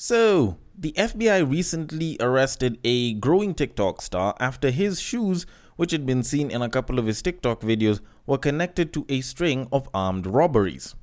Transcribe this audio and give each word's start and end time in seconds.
So, 0.00 0.58
the 0.78 0.92
FBI 0.92 1.50
recently 1.50 2.16
arrested 2.20 2.78
a 2.84 3.14
growing 3.14 3.52
TikTok 3.52 4.00
star 4.00 4.36
after 4.38 4.70
his 4.70 5.00
shoes, 5.00 5.44
which 5.74 5.90
had 5.90 6.06
been 6.06 6.22
seen 6.22 6.52
in 6.52 6.62
a 6.62 6.68
couple 6.68 7.00
of 7.00 7.06
his 7.06 7.20
TikTok 7.20 7.62
videos, 7.62 7.98
were 8.24 8.38
connected 8.38 8.92
to 8.92 9.04
a 9.08 9.22
string 9.22 9.66
of 9.72 9.88
armed 9.92 10.24
robberies. 10.24 10.94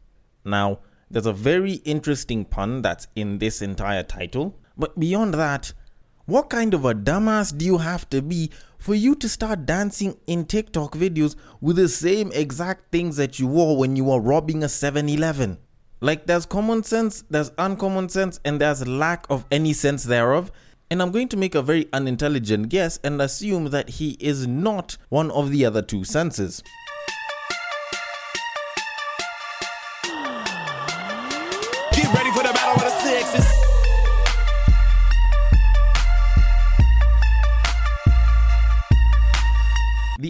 Now, 0.46 0.80
there's 1.12 1.26
a 1.26 1.34
very 1.34 1.74
interesting 1.84 2.46
pun 2.46 2.84
that's 2.84 3.10
in 3.18 3.40
this 3.40 3.62
entire 3.62 4.04
title, 4.04 4.58
but 4.78 4.98
beyond 4.98 5.34
that, 5.34 5.74
what 6.26 6.50
kind 6.50 6.74
of 6.74 6.86
a 6.86 6.94
dumbass 6.94 7.56
do 7.58 7.66
you 7.66 7.80
have 7.80 8.10
to 8.12 8.22
be 8.22 8.50
for 8.78 8.96
you 8.96 9.14
to 9.16 9.28
start 9.28 9.66
dancing 9.66 10.18
in 10.26 10.46
TikTok 10.46 10.94
videos 10.94 11.36
with 11.60 11.76
the 11.76 11.90
same 11.90 12.32
exact 12.32 12.94
things 12.94 13.18
that 13.18 13.40
you 13.40 13.48
wore 13.48 13.76
when 13.76 13.98
you 13.98 14.06
were 14.06 14.22
robbing 14.22 14.64
a 14.64 14.70
7 14.70 15.10
Eleven? 15.10 15.58
Like, 16.02 16.26
there's 16.26 16.46
common 16.46 16.84
sense, 16.84 17.24
there's 17.30 17.52
uncommon 17.58 18.10
sense, 18.10 18.40
and 18.44 18.60
there's 18.60 18.88
lack 18.88 19.26
of 19.30 19.46
any 19.52 19.74
sense 19.74 20.04
thereof. 20.04 20.52
And 20.92 21.02
I'm 21.02 21.12
going 21.12 21.30
to 21.30 21.38
make 21.38 21.56
a 21.56 21.62
very 21.62 21.88
unintelligent 21.94 22.70
guess 22.70 23.00
and 23.04 23.22
assume 23.22 23.72
that 23.72 23.90
he 23.90 24.18
is 24.20 24.46
not 24.46 24.98
one 25.10 25.32
of 25.32 25.50
the 25.52 25.66
other 25.66 25.82
two 25.82 26.04
senses. 26.04 26.62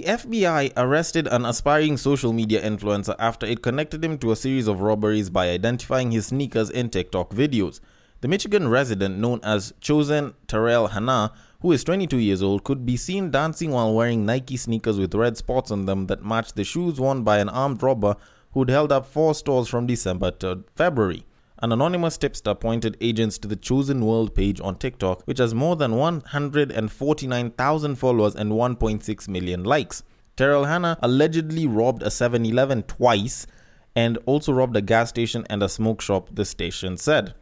FBI 0.06 0.72
arrested 0.78 1.28
an 1.28 1.46
aspiring 1.46 1.98
social 1.98 2.32
media 2.32 2.62
influencer 2.62 3.16
after 3.18 3.46
it 3.48 3.64
connected 3.64 4.06
him 4.06 4.20
to 4.20 4.32
a 4.32 4.36
series 4.36 4.68
of 4.68 4.80
robberies 4.80 5.32
by 5.32 5.50
identifying 5.50 6.12
his 6.12 6.28
sneakers 6.28 6.70
in 6.70 6.90
TikTok 6.90 7.32
videos. 7.32 7.80
The 8.22 8.28
Michigan 8.28 8.68
resident 8.68 9.18
known 9.18 9.40
as 9.44 9.74
Chosen 9.82 10.36
Terrell 10.48 10.88
Hanna, 10.88 11.32
who 11.62 11.72
is 11.72 11.84
22 11.84 12.18
years 12.18 12.44
old, 12.44 12.64
could 12.64 12.86
be 12.86 12.98
seen 12.98 13.32
dancing 13.32 13.72
while 13.72 13.94
wearing 13.94 14.26
Nike 14.26 14.58
sneakers 14.58 15.00
with 15.00 15.16
red 15.16 15.38
spots 15.38 15.72
on 15.72 15.86
them 15.86 16.06
that 16.08 16.24
matched 16.24 16.56
the 16.56 16.64
shoes 16.64 17.00
worn 17.00 17.24
by 17.24 17.40
an 17.40 17.50
armed 17.50 17.82
robber 17.82 18.16
who'd 18.54 18.70
held 18.70 18.92
up 18.92 19.08
four 19.08 19.34
stores 19.34 19.68
from 19.68 19.88
December 19.88 20.30
to 20.32 20.64
February. 20.76 21.26
An 21.60 21.72
anonymous 21.72 22.18
tipster 22.18 22.54
pointed 22.54 22.98
agents 23.00 23.38
to 23.38 23.48
the 23.48 23.56
Chosen 23.56 24.06
World 24.06 24.36
page 24.36 24.60
on 24.60 24.78
TikTok, 24.78 25.24
which 25.24 25.38
has 25.38 25.54
more 25.54 25.78
than 25.78 25.96
149,000 25.96 27.96
followers 27.96 28.36
and 28.36 28.52
1.6 28.52 29.28
million 29.30 29.64
likes. 29.64 30.04
Terrell 30.36 30.66
Hanna 30.66 30.98
allegedly 31.02 31.66
robbed 31.66 32.04
a 32.04 32.12
7 32.12 32.46
Eleven 32.46 32.84
twice 32.84 33.48
and 33.96 34.18
also 34.26 34.52
robbed 34.52 34.76
a 34.76 34.82
gas 34.82 35.08
station 35.08 35.46
and 35.50 35.64
a 35.64 35.70
smoke 35.70 36.02
shop, 36.02 36.28
the 36.34 36.44
station 36.44 36.98
said. 36.98 37.34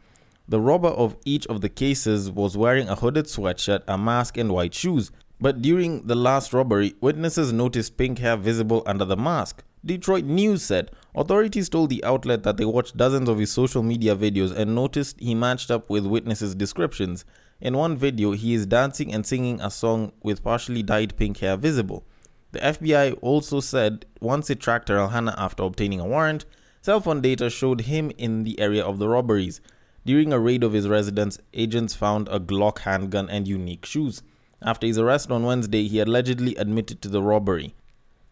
The 0.48 0.62
robber 0.62 0.90
of 0.90 1.16
each 1.26 1.48
of 1.48 1.62
the 1.62 1.70
cases 1.70 2.30
was 2.30 2.56
wearing 2.56 2.90
a 2.90 2.96
hooded 2.96 3.26
sweatshirt, 3.26 3.82
a 3.88 3.98
mask, 3.98 4.38
and 4.38 4.52
white 4.52 4.76
shoes. 4.76 5.10
But 5.42 5.64
during 5.64 6.06
the 6.06 6.16
last 6.16 6.54
robbery, 6.54 6.94
witnesses 7.02 7.52
noticed 7.52 7.98
pink 7.98 8.20
hair 8.20 8.38
visible 8.38 8.84
under 8.86 9.06
the 9.06 9.18
mask. 9.18 9.64
Detroit 9.84 10.26
News 10.26 10.62
said 10.62 10.92
authorities 11.16 11.70
told 11.70 11.90
the 11.90 12.04
outlet 12.04 12.44
that 12.44 12.58
they 12.58 12.66
watched 12.66 12.98
dozens 12.98 13.30
of 13.30 13.38
his 13.38 13.52
social 13.52 13.84
media 13.84 14.16
videos 14.16 14.56
and 14.56 14.76
noticed 14.76 15.20
he 15.20 15.36
matched 15.36 15.72
up 15.72 15.90
with 15.90 16.06
witnesses' 16.06 16.56
descriptions. 16.56 17.26
In 17.62 17.78
one 17.78 17.98
video, 17.98 18.32
he 18.32 18.54
is 18.54 18.66
dancing 18.66 19.14
and 19.14 19.26
singing 19.26 19.62
a 19.62 19.70
song 19.70 20.12
with 20.22 20.44
partially 20.44 20.84
dyed 20.84 21.16
pink 21.16 21.38
hair 21.38 21.58
visible. 21.58 22.04
The 22.52 22.60
FBI 22.60 23.18
also 23.22 23.60
said 23.60 24.06
once 24.20 24.50
it 24.50 24.60
tracked 24.60 24.90
Hanna 24.90 25.34
after 25.38 25.64
obtaining 25.64 26.00
a 26.00 26.06
warrant, 26.06 26.46
cell 26.82 27.00
phone 27.00 27.22
data 27.22 27.50
showed 27.50 27.82
him 27.82 28.12
in 28.18 28.44
the 28.44 28.60
area 28.60 28.84
of 28.84 29.00
the 29.00 29.08
robberies. 29.08 29.62
During 30.06 30.34
a 30.34 30.40
raid 30.40 30.64
of 30.64 30.74
his 30.74 30.88
residence, 30.88 31.40
agents 31.54 31.96
found 31.96 32.28
a 32.28 32.40
Glock 32.40 32.80
handgun 32.80 33.30
and 33.30 33.48
unique 33.48 33.86
shoes. 33.86 34.22
After 34.62 34.86
his 34.86 35.00
arrest 35.00 35.32
on 35.32 35.44
Wednesday, 35.44 35.88
he 35.88 36.00
allegedly 36.00 36.56
admitted 36.56 37.02
to 37.02 37.10
the 37.10 37.22
robbery 37.22 37.74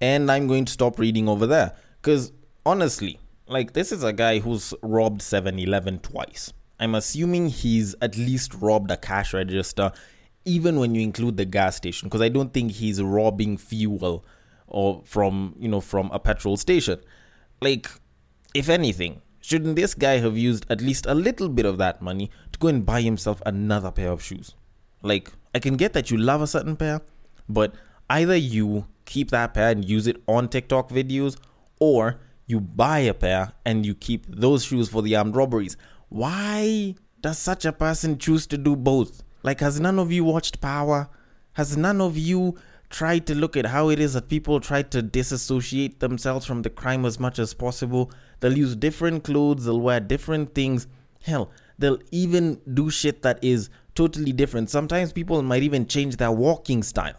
and 0.01 0.31
I'm 0.31 0.47
going 0.47 0.65
to 0.65 0.73
stop 0.73 0.99
reading 0.99 1.29
over 1.29 1.45
there. 1.45 1.73
Because 2.01 2.31
honestly, 2.65 3.19
like 3.47 3.73
this 3.73 3.91
is 3.91 4.03
a 4.03 4.13
guy 4.13 4.39
who's 4.39 4.73
robbed 4.81 5.21
7 5.21 5.57
Eleven 5.59 5.99
twice. 5.99 6.53
I'm 6.79 6.95
assuming 6.95 7.49
he's 7.49 7.95
at 8.01 8.17
least 8.17 8.55
robbed 8.55 8.89
a 8.89 8.97
cash 8.97 9.33
register, 9.33 9.91
even 10.45 10.79
when 10.79 10.95
you 10.95 11.01
include 11.01 11.37
the 11.37 11.45
gas 11.45 11.75
station, 11.75 12.07
because 12.07 12.21
I 12.21 12.29
don't 12.29 12.53
think 12.53 12.71
he's 12.71 13.01
robbing 13.01 13.57
fuel 13.57 14.25
or 14.67 15.01
from 15.05 15.55
you 15.59 15.67
know 15.67 15.81
from 15.81 16.09
a 16.11 16.19
petrol 16.19 16.57
station. 16.57 16.99
Like, 17.61 17.89
if 18.55 18.67
anything, 18.67 19.21
shouldn't 19.41 19.75
this 19.75 19.93
guy 19.93 20.17
have 20.17 20.37
used 20.37 20.65
at 20.69 20.81
least 20.81 21.05
a 21.05 21.13
little 21.13 21.49
bit 21.49 21.65
of 21.65 21.77
that 21.77 22.01
money 22.01 22.31
to 22.51 22.57
go 22.59 22.67
and 22.69 22.83
buy 22.83 23.01
himself 23.01 23.41
another 23.45 23.91
pair 23.91 24.11
of 24.11 24.23
shoes? 24.23 24.55
Like, 25.03 25.31
I 25.53 25.59
can 25.59 25.77
get 25.77 25.93
that 25.93 26.09
you 26.09 26.17
love 26.17 26.41
a 26.41 26.47
certain 26.47 26.75
pair, 26.75 27.01
but 27.47 27.75
either 28.09 28.35
you 28.35 28.87
keep 29.05 29.29
that 29.29 29.53
pair 29.53 29.69
and 29.69 29.87
use 29.87 30.07
it 30.07 30.23
on 30.27 30.47
TikTok 30.47 30.89
videos, 30.89 31.37
or 31.79 32.19
you 32.51 32.59
buy 32.59 32.99
a 32.99 33.13
pair 33.13 33.53
and 33.65 33.85
you 33.85 33.95
keep 33.95 34.25
those 34.27 34.65
shoes 34.65 34.89
for 34.89 35.01
the 35.01 35.15
armed 35.15 35.35
robberies. 35.35 35.77
Why 36.09 36.95
does 37.21 37.39
such 37.39 37.65
a 37.65 37.71
person 37.71 38.17
choose 38.17 38.45
to 38.47 38.57
do 38.57 38.75
both? 38.75 39.23
Like, 39.41 39.61
has 39.61 39.79
none 39.79 39.97
of 39.97 40.11
you 40.11 40.23
watched 40.23 40.61
Power? 40.61 41.09
Has 41.53 41.75
none 41.77 42.01
of 42.01 42.17
you 42.17 42.57
tried 42.89 43.25
to 43.27 43.35
look 43.35 43.55
at 43.55 43.65
how 43.65 43.89
it 43.89 43.99
is 43.99 44.13
that 44.13 44.27
people 44.27 44.59
try 44.59 44.81
to 44.81 45.01
disassociate 45.01 46.01
themselves 46.01 46.45
from 46.45 46.61
the 46.61 46.69
crime 46.69 47.05
as 47.05 47.19
much 47.19 47.39
as 47.39 47.53
possible? 47.53 48.11
They'll 48.41 48.57
use 48.57 48.75
different 48.75 49.23
clothes, 49.23 49.65
they'll 49.65 49.79
wear 49.79 49.99
different 49.99 50.53
things. 50.53 50.87
Hell, 51.23 51.51
they'll 51.79 51.99
even 52.11 52.59
do 52.73 52.89
shit 52.89 53.21
that 53.21 53.39
is 53.41 53.69
totally 53.95 54.33
different. 54.33 54.69
Sometimes 54.69 55.13
people 55.13 55.41
might 55.41 55.63
even 55.63 55.87
change 55.87 56.17
their 56.17 56.31
walking 56.31 56.83
style 56.83 57.15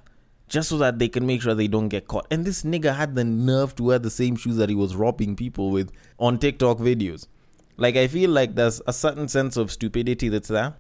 just 0.52 0.68
so 0.68 0.76
that 0.76 0.98
they 0.98 1.08
can 1.08 1.26
make 1.26 1.40
sure 1.40 1.54
they 1.54 1.66
don't 1.66 1.88
get 1.88 2.06
caught. 2.06 2.26
And 2.30 2.44
this 2.44 2.62
nigga 2.62 2.94
had 2.94 3.14
the 3.14 3.24
nerve 3.24 3.74
to 3.76 3.84
wear 3.84 3.98
the 3.98 4.10
same 4.10 4.36
shoes 4.36 4.56
that 4.56 4.68
he 4.68 4.74
was 4.74 4.94
robbing 4.94 5.34
people 5.34 5.70
with 5.70 5.90
on 6.18 6.38
TikTok 6.38 6.76
videos. 6.76 7.26
Like, 7.78 7.96
I 7.96 8.06
feel 8.06 8.28
like 8.28 8.54
there's 8.54 8.82
a 8.86 8.92
certain 8.92 9.28
sense 9.28 9.56
of 9.56 9.72
stupidity 9.72 10.28
that's 10.28 10.48
there. 10.48 10.74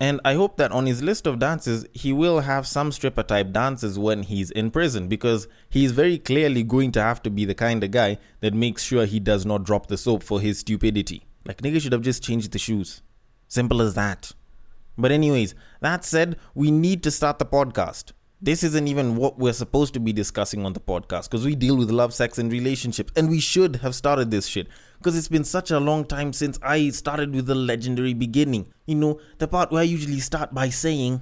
And 0.00 0.18
I 0.24 0.32
hope 0.32 0.56
that 0.56 0.72
on 0.72 0.86
his 0.86 1.02
list 1.02 1.26
of 1.26 1.40
dances, 1.40 1.84
he 1.92 2.10
will 2.10 2.40
have 2.40 2.66
some 2.66 2.90
stripper 2.90 3.22
type 3.22 3.52
dances 3.52 3.98
when 3.98 4.22
he's 4.22 4.50
in 4.50 4.70
prison 4.70 5.08
because 5.08 5.46
he's 5.68 5.92
very 5.92 6.16
clearly 6.16 6.62
going 6.62 6.90
to 6.92 7.02
have 7.02 7.22
to 7.24 7.30
be 7.30 7.44
the 7.44 7.54
kind 7.54 7.84
of 7.84 7.90
guy 7.90 8.16
that 8.40 8.54
makes 8.54 8.82
sure 8.82 9.04
he 9.04 9.20
does 9.20 9.44
not 9.44 9.62
drop 9.62 9.88
the 9.88 9.98
soap 9.98 10.22
for 10.22 10.40
his 10.40 10.60
stupidity. 10.60 11.26
Like, 11.44 11.60
nigga 11.60 11.82
should 11.82 11.92
have 11.92 12.00
just 12.00 12.22
changed 12.22 12.52
the 12.52 12.58
shoes. 12.58 13.02
Simple 13.46 13.82
as 13.82 13.92
that. 13.92 14.32
But, 14.96 15.12
anyways, 15.12 15.54
that 15.80 16.06
said, 16.06 16.38
we 16.54 16.70
need 16.70 17.02
to 17.02 17.10
start 17.10 17.38
the 17.38 17.44
podcast 17.44 18.12
this 18.40 18.62
isn't 18.62 18.86
even 18.86 19.16
what 19.16 19.38
we're 19.38 19.52
supposed 19.52 19.94
to 19.94 20.00
be 20.00 20.12
discussing 20.12 20.64
on 20.64 20.72
the 20.72 20.80
podcast 20.80 21.28
because 21.28 21.44
we 21.44 21.56
deal 21.56 21.76
with 21.76 21.90
love, 21.90 22.14
sex, 22.14 22.38
and 22.38 22.52
relationships, 22.52 23.12
and 23.16 23.28
we 23.28 23.40
should 23.40 23.76
have 23.76 23.96
started 23.96 24.30
this 24.30 24.46
shit 24.46 24.68
because 24.98 25.16
it's 25.16 25.28
been 25.28 25.44
such 25.44 25.72
a 25.72 25.80
long 25.80 26.04
time 26.04 26.32
since 26.32 26.58
I 26.62 26.90
started 26.90 27.34
with 27.34 27.46
the 27.46 27.56
legendary 27.56 28.14
beginning. 28.14 28.68
You 28.86 28.94
know, 28.94 29.20
the 29.38 29.48
part 29.48 29.72
where 29.72 29.80
I 29.80 29.84
usually 29.84 30.20
start 30.20 30.54
by 30.54 30.68
saying, 30.68 31.20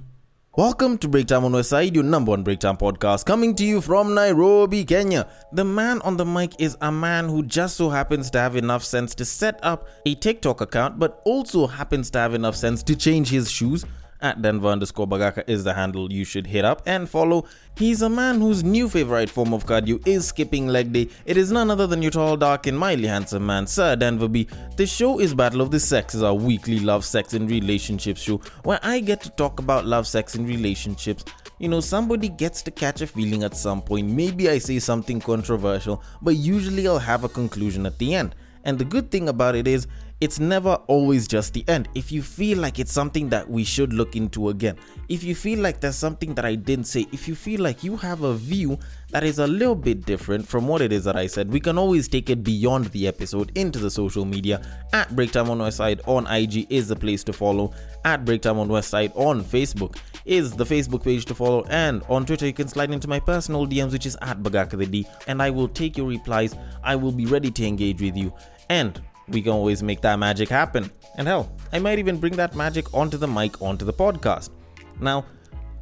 Welcome 0.55 0.97
to 0.99 1.07
Breaktime 1.07 1.43
on 1.43 1.51
Westside, 1.51 1.93
your 1.93 2.03
number 2.03 2.31
one 2.31 2.43
Breaktime 2.43 2.79
podcast, 2.79 3.25
coming 3.25 3.55
to 3.55 3.63
you 3.63 3.81
from 3.81 4.13
Nairobi, 4.13 4.85
Kenya. 4.85 5.27
The 5.53 5.63
man 5.63 6.01
on 6.01 6.17
the 6.17 6.25
mic 6.25 6.53
is 6.59 6.77
a 6.81 6.91
man 6.91 7.29
who 7.29 7.43
just 7.43 7.77
so 7.77 7.89
happens 7.89 8.29
to 8.31 8.39
have 8.39 8.55
enough 8.55 8.83
sense 8.83 9.13
to 9.15 9.25
set 9.25 9.59
up 9.63 9.87
a 10.05 10.13
TikTok 10.15 10.61
account, 10.61 10.97
but 10.97 11.21
also 11.25 11.67
happens 11.67 12.09
to 12.11 12.19
have 12.19 12.35
enough 12.35 12.55
sense 12.55 12.81
to 12.83 12.95
change 12.95 13.29
his 13.29 13.51
shoes 13.51 13.85
at 14.21 14.41
Denver 14.41 14.67
underscore 14.69 15.07
Bagaka 15.07 15.43
is 15.47 15.63
the 15.63 15.73
handle 15.73 16.11
you 16.11 16.23
should 16.23 16.47
hit 16.47 16.65
up 16.65 16.81
and 16.85 17.09
follow. 17.09 17.45
He's 17.75 18.01
a 18.01 18.09
man 18.09 18.39
whose 18.41 18.63
new 18.63 18.89
favorite 18.89 19.29
form 19.29 19.53
of 19.53 19.65
cardio 19.65 20.05
is 20.07 20.27
skipping 20.27 20.67
leg 20.67 20.91
day. 20.91 21.09
It 21.25 21.37
is 21.37 21.51
none 21.51 21.69
other 21.69 21.87
than 21.87 22.01
your 22.01 22.11
tall, 22.11 22.37
dark, 22.37 22.67
and 22.67 22.77
mildly 22.77 23.07
handsome 23.07 23.45
man, 23.45 23.67
Sir 23.67 23.95
Denver 23.95 24.27
B. 24.27 24.47
The 24.75 24.85
show 24.85 25.19
is 25.19 25.33
Battle 25.33 25.61
of 25.61 25.71
the 25.71 25.79
Sexes, 25.79 26.23
our 26.23 26.33
weekly 26.33 26.79
love, 26.79 27.05
sex, 27.05 27.33
and 27.33 27.49
relationships 27.49 28.21
show 28.21 28.41
where 28.63 28.79
I 28.81 28.99
get 28.99 29.21
to 29.21 29.29
talk 29.31 29.59
about 29.59 29.85
love, 29.85 30.07
sex, 30.07 30.35
and 30.35 30.47
relationships. 30.47 31.23
You 31.59 31.69
know, 31.69 31.79
somebody 31.79 32.29
gets 32.29 32.61
to 32.63 32.71
catch 32.71 33.01
a 33.01 33.07
feeling 33.07 33.43
at 33.43 33.57
some 33.57 33.81
point. 33.81 34.09
Maybe 34.09 34.49
I 34.49 34.59
say 34.59 34.79
something 34.79 35.19
controversial, 35.19 36.03
but 36.21 36.35
usually 36.35 36.87
I'll 36.87 36.99
have 36.99 37.23
a 37.23 37.29
conclusion 37.29 37.85
at 37.85 37.97
the 37.97 38.13
end. 38.13 38.35
And 38.63 38.77
the 38.77 38.85
good 38.85 39.09
thing 39.11 39.29
about 39.29 39.55
it 39.55 39.67
is, 39.67 39.87
it's 40.19 40.39
never 40.39 40.73
always 40.87 41.27
just 41.27 41.53
the 41.53 41.63
end. 41.67 41.87
If 41.93 42.11
you 42.11 42.23
feel 42.23 42.57
like 42.57 42.79
it's 42.79 42.91
something 42.91 43.29
that 43.29 43.47
we 43.49 43.63
should 43.63 43.93
look 43.93 44.15
into 44.15 44.49
again, 44.49 44.77
if 45.09 45.23
you 45.23 45.35
feel 45.35 45.59
like 45.59 45.79
there's 45.79 45.95
something 45.95 46.33
that 46.35 46.45
I 46.45 46.55
didn't 46.55 46.85
say, 46.85 47.05
if 47.11 47.27
you 47.27 47.35
feel 47.35 47.61
like 47.61 47.83
you 47.83 47.95
have 47.97 48.23
a 48.23 48.33
view 48.33 48.79
that 49.11 49.23
is 49.23 49.39
a 49.39 49.47
little 49.47 49.75
bit 49.75 50.05
different 50.05 50.47
from 50.47 50.67
what 50.67 50.81
it 50.81 50.91
is 50.91 51.03
that 51.03 51.15
I 51.15 51.27
said, 51.27 51.51
we 51.51 51.59
can 51.59 51.77
always 51.77 52.07
take 52.07 52.29
it 52.29 52.43
beyond 52.43 52.85
the 52.87 53.07
episode 53.07 53.51
into 53.55 53.77
the 53.79 53.91
social 53.91 54.25
media. 54.25 54.61
At 54.91 55.09
Breaktime 55.09 55.49
on 55.49 55.59
Westside 55.59 56.01
on 56.07 56.25
IG 56.27 56.65
is 56.71 56.87
the 56.87 56.95
place 56.95 57.23
to 57.25 57.33
follow. 57.33 57.73
At 58.03 58.25
Breaktime 58.25 58.57
on 58.57 58.69
Westside 58.69 59.15
on 59.15 59.43
Facebook 59.43 59.97
is 60.25 60.51
the 60.51 60.65
Facebook 60.65 61.03
page 61.03 61.25
to 61.25 61.35
follow. 61.35 61.63
And 61.69 62.01
on 62.09 62.25
Twitter, 62.25 62.47
you 62.47 62.53
can 62.53 62.67
slide 62.67 62.91
into 62.91 63.07
my 63.07 63.19
personal 63.19 63.67
DMs, 63.67 63.91
which 63.91 64.07
is 64.07 64.17
at 64.21 64.41
Bagaka 64.41 64.77
the 64.77 64.85
D, 64.87 65.07
and 65.27 65.41
I 65.41 65.51
will 65.51 65.67
take 65.67 65.95
your 65.95 66.07
replies. 66.07 66.55
I 66.83 66.95
will 66.95 67.11
be 67.11 67.25
ready 67.25 67.51
to 67.51 67.65
engage 67.65 68.01
with 68.01 68.17
you. 68.17 68.33
And 68.69 69.01
we 69.29 69.41
can 69.41 69.51
always 69.51 69.83
make 69.83 70.01
that 70.01 70.17
magic 70.19 70.49
happen. 70.49 70.89
And 71.17 71.27
hell, 71.27 71.51
I 71.73 71.79
might 71.79 71.99
even 71.99 72.17
bring 72.17 72.35
that 72.37 72.55
magic 72.55 72.93
onto 72.93 73.17
the 73.17 73.27
mic, 73.27 73.61
onto 73.61 73.85
the 73.85 73.93
podcast. 73.93 74.49
Now, 74.99 75.25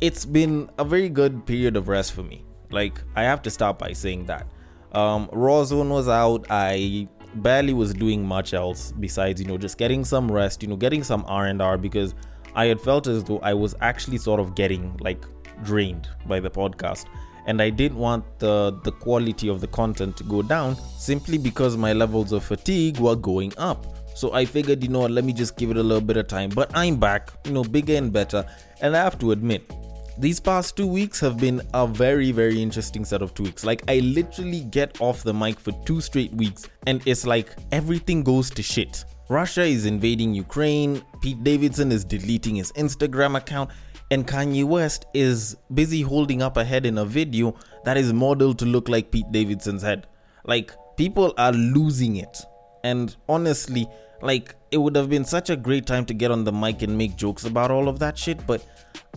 it's 0.01 0.25
been 0.25 0.69
a 0.77 0.83
very 0.83 1.09
good 1.09 1.45
period 1.45 1.75
of 1.75 1.87
rest 1.87 2.13
for 2.13 2.23
me. 2.23 2.43
Like, 2.71 2.99
I 3.15 3.23
have 3.23 3.41
to 3.43 3.49
start 3.49 3.79
by 3.79 3.93
saying 3.93 4.25
that. 4.25 4.47
Um, 4.91 5.29
Raw 5.31 5.63
Zone 5.63 5.89
was 5.89 6.07
out. 6.07 6.45
I 6.49 7.07
barely 7.35 7.73
was 7.73 7.93
doing 7.93 8.25
much 8.25 8.53
else 8.53 8.93
besides, 8.93 9.41
you 9.41 9.47
know, 9.47 9.57
just 9.57 9.77
getting 9.77 10.03
some 10.05 10.31
rest, 10.31 10.63
you 10.63 10.69
know, 10.69 10.75
getting 10.75 11.03
some 11.03 11.25
R&R 11.27 11.77
because 11.77 12.15
I 12.55 12.65
had 12.67 12.79
felt 12.79 13.07
as 13.07 13.23
though 13.23 13.39
I 13.39 13.53
was 13.53 13.75
actually 13.81 14.17
sort 14.17 14.39
of 14.39 14.55
getting 14.55 14.95
like 15.01 15.25
drained 15.63 16.07
by 16.27 16.39
the 16.39 16.49
podcast 16.49 17.05
and 17.47 17.61
I 17.61 17.69
didn't 17.69 17.97
want 17.97 18.23
the 18.39 18.79
the 18.83 18.91
quality 18.91 19.47
of 19.49 19.61
the 19.61 19.67
content 19.67 20.17
to 20.17 20.23
go 20.23 20.41
down 20.41 20.75
simply 20.97 21.37
because 21.37 21.77
my 21.77 21.93
levels 21.93 22.31
of 22.31 22.43
fatigue 22.43 22.99
were 22.99 23.15
going 23.15 23.53
up. 23.57 23.85
So 24.15 24.33
I 24.33 24.45
figured, 24.45 24.81
you 24.81 24.89
know 24.89 24.99
what, 24.99 25.11
let 25.11 25.25
me 25.25 25.33
just 25.33 25.57
give 25.57 25.71
it 25.71 25.77
a 25.77 25.83
little 25.83 25.99
bit 25.99 26.15
of 26.15 26.27
time. 26.27 26.49
But 26.49 26.71
I'm 26.73 26.95
back, 26.95 27.31
you 27.45 27.51
know, 27.51 27.63
bigger 27.63 27.95
and 27.95 28.13
better. 28.13 28.45
And 28.79 28.95
I 28.95 29.03
have 29.03 29.19
to 29.19 29.31
admit, 29.31 29.69
these 30.17 30.39
past 30.39 30.77
two 30.77 30.87
weeks 30.87 31.19
have 31.19 31.37
been 31.37 31.61
a 31.73 31.85
very, 31.85 32.31
very 32.31 32.61
interesting 32.61 33.03
set 33.03 33.21
of 33.21 33.33
two 33.33 33.43
weeks. 33.43 33.65
Like, 33.65 33.83
I 33.89 33.99
literally 33.99 34.61
get 34.61 35.01
off 35.01 35.23
the 35.23 35.33
mic 35.33 35.59
for 35.59 35.73
two 35.85 35.99
straight 35.99 36.33
weeks, 36.33 36.69
and 36.87 37.05
it's 37.05 37.25
like 37.25 37.49
everything 37.73 38.23
goes 38.23 38.49
to 38.51 38.63
shit. 38.63 39.03
Russia 39.27 39.63
is 39.63 39.85
invading 39.85 40.33
Ukraine, 40.33 41.03
Pete 41.21 41.43
Davidson 41.43 41.91
is 41.91 42.05
deleting 42.05 42.55
his 42.55 42.71
Instagram 42.73 43.35
account, 43.35 43.69
and 44.11 44.27
Kanye 44.27 44.63
West 44.63 45.05
is 45.13 45.57
busy 45.73 46.01
holding 46.01 46.41
up 46.41 46.57
a 46.57 46.63
head 46.63 46.85
in 46.85 46.97
a 46.97 47.05
video 47.05 47.55
that 47.83 47.97
is 47.97 48.13
modeled 48.13 48.59
to 48.59 48.65
look 48.65 48.87
like 48.87 49.11
Pete 49.11 49.31
Davidson's 49.31 49.81
head. 49.81 50.07
Like, 50.43 50.71
people 50.97 51.33
are 51.37 51.51
losing 51.51 52.17
it. 52.17 52.37
And 52.83 53.15
honestly, 53.27 53.87
like, 54.21 54.55
it 54.71 54.77
would 54.77 54.95
have 54.95 55.09
been 55.09 55.25
such 55.25 55.49
a 55.49 55.55
great 55.55 55.85
time 55.85 56.05
to 56.05 56.13
get 56.13 56.31
on 56.31 56.43
the 56.43 56.51
mic 56.51 56.81
and 56.81 56.97
make 56.97 57.15
jokes 57.15 57.45
about 57.45 57.71
all 57.71 57.87
of 57.87 57.99
that 57.99 58.17
shit, 58.17 58.45
but 58.45 58.65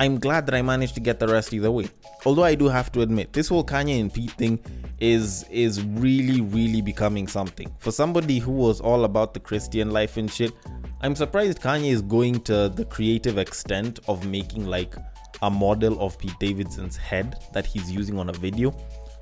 I'm 0.01 0.19
glad 0.19 0.47
that 0.47 0.55
I 0.55 0.63
managed 0.63 0.95
to 0.95 1.01
get 1.01 1.19
the 1.19 1.27
rest 1.27 1.53
either 1.53 1.71
way. 1.71 1.89
Although 2.25 2.45
I 2.45 2.55
do 2.55 2.69
have 2.69 2.93
to 2.93 3.01
admit, 3.01 3.33
this 3.33 3.49
whole 3.49 3.65
Kanye 3.65 4.01
and 4.01 4.13
Pete 4.13 4.31
thing 4.33 4.59
is 5.01 5.45
is 5.51 5.83
really, 5.85 6.41
really 6.41 6.83
becoming 6.83 7.27
something. 7.27 7.73
For 7.79 7.91
somebody 7.91 8.39
who 8.39 8.53
was 8.53 8.81
all 8.81 9.05
about 9.05 9.35
the 9.35 9.41
Christian 9.41 9.91
life 9.91 10.17
and 10.17 10.31
shit, 10.31 10.53
I'm 11.01 11.15
surprised 11.17 11.61
Kanye 11.61 11.91
is 11.91 12.03
going 12.03 12.41
to 12.43 12.69
the 12.69 12.85
creative 12.85 13.39
extent 13.39 14.01
of 14.09 14.27
making 14.27 14.67
like 14.67 14.95
a 15.43 15.51
model 15.51 16.01
of 16.01 16.19
Pete 16.19 16.39
Davidson's 16.41 16.97
head 16.97 17.37
that 17.53 17.67
he's 17.67 17.91
using 17.91 18.19
on 18.19 18.29
a 18.29 18.33
video. 18.33 18.75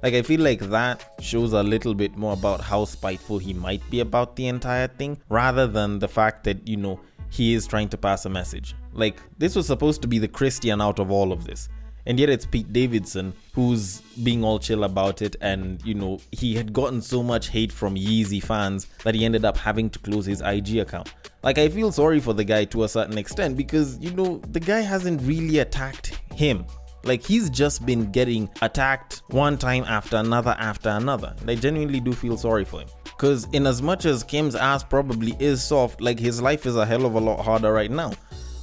Like, 0.03 0.15
I 0.15 0.23
feel 0.23 0.41
like 0.41 0.61
that 0.61 1.15
shows 1.21 1.53
a 1.53 1.63
little 1.63 1.95
bit 1.95 2.17
more 2.17 2.33
about 2.33 2.61
how 2.61 2.85
spiteful 2.85 3.39
he 3.39 3.53
might 3.53 3.83
be 3.91 4.01
about 4.01 4.37
the 4.37 4.47
entire 4.49 4.89
thing 4.89 5.19
rather 5.29 5.67
than 5.67 5.99
the 5.99 6.09
fact 6.09 6.45
that, 6.45 6.67
you 6.69 6.77
know, 6.77 7.01
he 7.31 7.55
is 7.55 7.67
trying 7.67 7.89
to 7.89 7.97
pass 7.97 8.25
a 8.25 8.31
message. 8.31 8.75
Like, 8.93 9.21
this 9.39 9.57
was 9.57 9.67
supposed 9.67 10.03
to 10.03 10.09
be 10.09 10.19
the 10.19 10.29
Christian 10.29 10.81
out 10.81 10.99
of 10.99 11.11
all 11.11 11.33
of 11.33 11.45
this 11.45 11.69
and 12.07 12.21
yet 12.21 12.29
it's 12.31 12.47
Pete 12.47 12.73
Davidson 12.73 13.35
who's 13.53 14.01
being 14.23 14.45
all 14.45 14.59
chill 14.59 14.85
about 14.85 15.21
it. 15.21 15.37
And 15.41 15.85
you 15.85 15.95
know, 15.95 16.21
he 16.33 16.55
had 16.55 16.73
gotten 16.73 17.03
so 17.03 17.23
much 17.23 17.49
hate 17.49 17.73
from 17.73 17.97
Yeezy 17.97 18.43
fans 18.43 18.87
that 19.05 19.15
he 19.15 19.25
ended 19.25 19.45
up 19.45 19.57
having 19.57 19.91
to 19.91 19.99
close 19.99 20.25
his 20.25 20.41
IG 20.41 20.79
account. 20.79 21.13
Like, 21.43 21.59
I 21.59 21.69
feel 21.69 21.93
sorry 21.93 22.21
for 22.21 22.33
the 22.33 22.45
guy 22.45 22.65
to 22.67 22.85
a 22.85 22.89
certain 22.89 23.19
extent 23.19 23.57
because 23.57 23.99
you 23.99 24.13
know, 24.13 24.41
the 24.51 24.61
guy 24.61 24.81
hasn't 24.81 25.21
really 25.23 25.59
attacked 25.59 26.19
him. 26.33 26.65
Like 27.06 27.25
he's 27.25 27.49
just 27.49 27.87
been 27.87 28.11
getting 28.11 28.50
attacked 28.62 29.23
one 29.29 29.56
time 29.56 29.85
after 29.85 30.17
another 30.17 30.56
after 30.58 30.91
another. 30.91 31.35
And 31.41 31.50
I 31.50 31.55
genuinely 31.55 32.00
do 32.00 32.12
feel 32.12 32.37
sorry 32.37 32.64
for 32.64 32.81
him. 32.81 32.88
Cause 33.17 33.47
in 33.53 33.67
as 33.67 33.81
much 33.81 34.05
as 34.05 34.23
Kim's 34.23 34.55
ass 34.55 34.85
probably 34.85 35.37
is 35.38 35.62
soft, 35.62 36.00
like 36.00 36.19
his 36.19 36.43
life 36.43 36.67
is 36.67 36.76
a 36.76 36.85
hell 36.85 37.06
of 37.06 37.14
a 37.14 37.20
lot 37.20 37.43
harder 37.43 37.73
right 37.73 37.91
now 37.91 38.12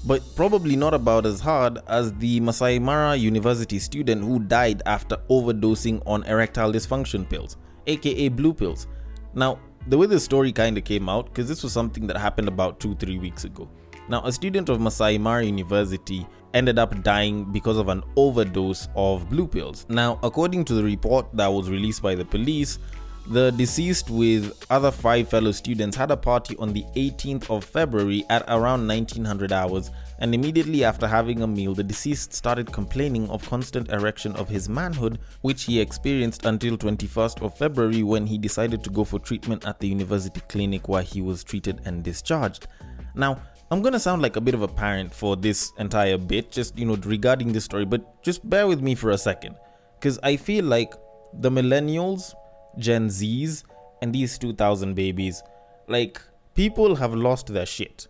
but 0.06 0.22
probably 0.36 0.76
not 0.76 0.94
about 0.94 1.26
as 1.26 1.40
hard 1.40 1.80
as 1.88 2.14
the 2.16 2.40
Masai 2.42 2.80
Mara 2.80 3.16
University 3.16 3.80
student 3.80 4.24
who 4.24 4.40
died 4.40 4.82
after 4.86 5.18
overdosing 5.30 6.02
on 6.06 6.24
erectile 6.24 6.74
dysfunction 6.74 7.28
pills, 7.30 7.58
aka 7.88 8.28
blue 8.28 8.54
pills. 8.54 8.88
Now, 9.34 9.60
the 9.88 9.98
way 9.98 10.08
the 10.08 10.20
story 10.20 10.52
kind 10.52 10.78
of 10.78 10.84
came 10.84 11.10
out, 11.10 11.26
because 11.28 11.48
this 11.48 11.64
was 11.64 11.72
something 11.72 12.08
that 12.08 12.18
happened 12.18 12.48
about 12.48 12.80
two, 12.80 12.96
three 12.96 13.18
weeks 13.18 13.44
ago. 13.46 13.70
Now, 14.10 14.22
a 14.26 14.32
student 14.32 14.70
of 14.70 14.82
Masai 14.82 15.18
Mara 15.18 15.44
University 15.44 16.28
ended 16.54 16.78
up 16.78 17.04
dying 17.04 17.46
because 17.46 17.78
of 17.78 17.88
an 17.88 18.04
overdose 18.16 18.90
of 18.96 19.30
blue 19.30 19.48
pills. 19.48 19.86
Now, 19.90 20.20
according 20.24 20.66
to 20.66 20.74
the 20.74 20.84
report 20.84 21.28
that 21.34 21.48
was 21.48 21.70
released 21.70 22.02
by 22.02 22.16
the 22.16 22.26
police, 22.26 22.80
the 23.28 23.52
deceased, 23.52 24.10
with 24.10 24.66
other 24.70 24.92
five 24.92 25.30
fellow 25.30 25.54
students, 25.54 25.96
had 25.96 26.12
a 26.12 26.18
party 26.18 26.58
on 26.58 26.74
the 26.74 26.84
18th 26.98 27.50
of 27.50 27.64
February 27.64 28.26
at 28.30 28.44
around 28.50 28.86
1900 28.86 29.54
hours, 29.54 29.92
and 30.20 30.36
immediately 30.36 30.84
after 30.84 31.08
having 31.08 31.42
a 31.42 31.48
meal, 31.48 31.74
the 31.74 31.84
deceased 31.84 32.34
started 32.34 32.74
complaining 32.74 33.30
of 33.30 33.48
constant 33.50 33.90
erection 33.94 34.36
of 34.36 34.50
his 34.50 34.68
manhood, 34.68 35.20
which 35.40 35.64
he 35.64 35.80
experienced 35.80 36.46
until 36.46 36.78
21st 36.78 37.42
of 37.42 37.58
February 37.58 38.04
when 38.04 38.28
he 38.28 38.38
decided 38.38 38.84
to 38.84 38.90
go 38.90 39.06
for 39.06 39.20
treatment 39.20 39.66
at 39.66 39.80
the 39.80 39.88
university 39.88 40.42
clinic 40.50 40.90
where 40.90 41.04
he 41.04 41.22
was 41.22 41.46
treated 41.46 41.80
and 41.86 42.04
discharged. 42.04 42.68
Now, 43.16 43.42
I'm 43.74 43.82
gonna 43.82 44.00
sound 44.00 44.22
like 44.22 44.36
a 44.36 44.42
bit 44.42 44.54
of 44.54 44.62
a 44.62 44.68
parent 44.68 45.12
for 45.12 45.36
this 45.36 45.74
entire 45.80 46.20
bit, 46.20 46.52
just 46.52 46.78
you 46.78 46.86
know, 46.86 46.96
regarding 46.98 47.52
this 47.52 47.66
story, 47.66 47.86
but 47.86 48.22
just 48.22 48.48
bear 48.48 48.68
with 48.68 48.82
me 48.82 48.94
for 48.94 49.10
a 49.10 49.18
second, 49.18 49.56
because 50.00 50.20
I 50.22 50.38
feel 50.38 50.64
like 50.64 50.94
the 51.40 51.50
millennials 51.50 52.36
Gen 52.78 53.08
Zs, 53.08 53.64
and 54.04 54.14
these 54.14 54.38
2000 54.38 54.94
babies, 54.94 55.42
like, 55.88 56.22
people 56.54 56.96
have 56.96 57.16
lost 57.16 57.48
their 57.48 57.66
shit. 57.66 58.08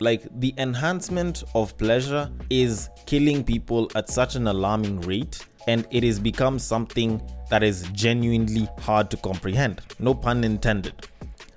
Like, 0.00 0.26
the 0.40 0.52
enhancement 0.58 1.44
of 1.54 1.78
pleasure 1.78 2.28
is 2.50 2.88
killing 3.06 3.44
people 3.44 3.88
at 3.94 4.08
such 4.08 4.34
an 4.34 4.48
alarming 4.48 5.00
rate, 5.02 5.46
and 5.68 5.86
it 5.92 6.02
has 6.02 6.18
become 6.18 6.58
something 6.58 7.22
that 7.50 7.62
is 7.62 7.88
genuinely 7.92 8.68
hard 8.80 9.12
to 9.12 9.16
comprehend. 9.18 9.80
No 10.00 10.12
pun 10.12 10.42
intended. 10.42 11.06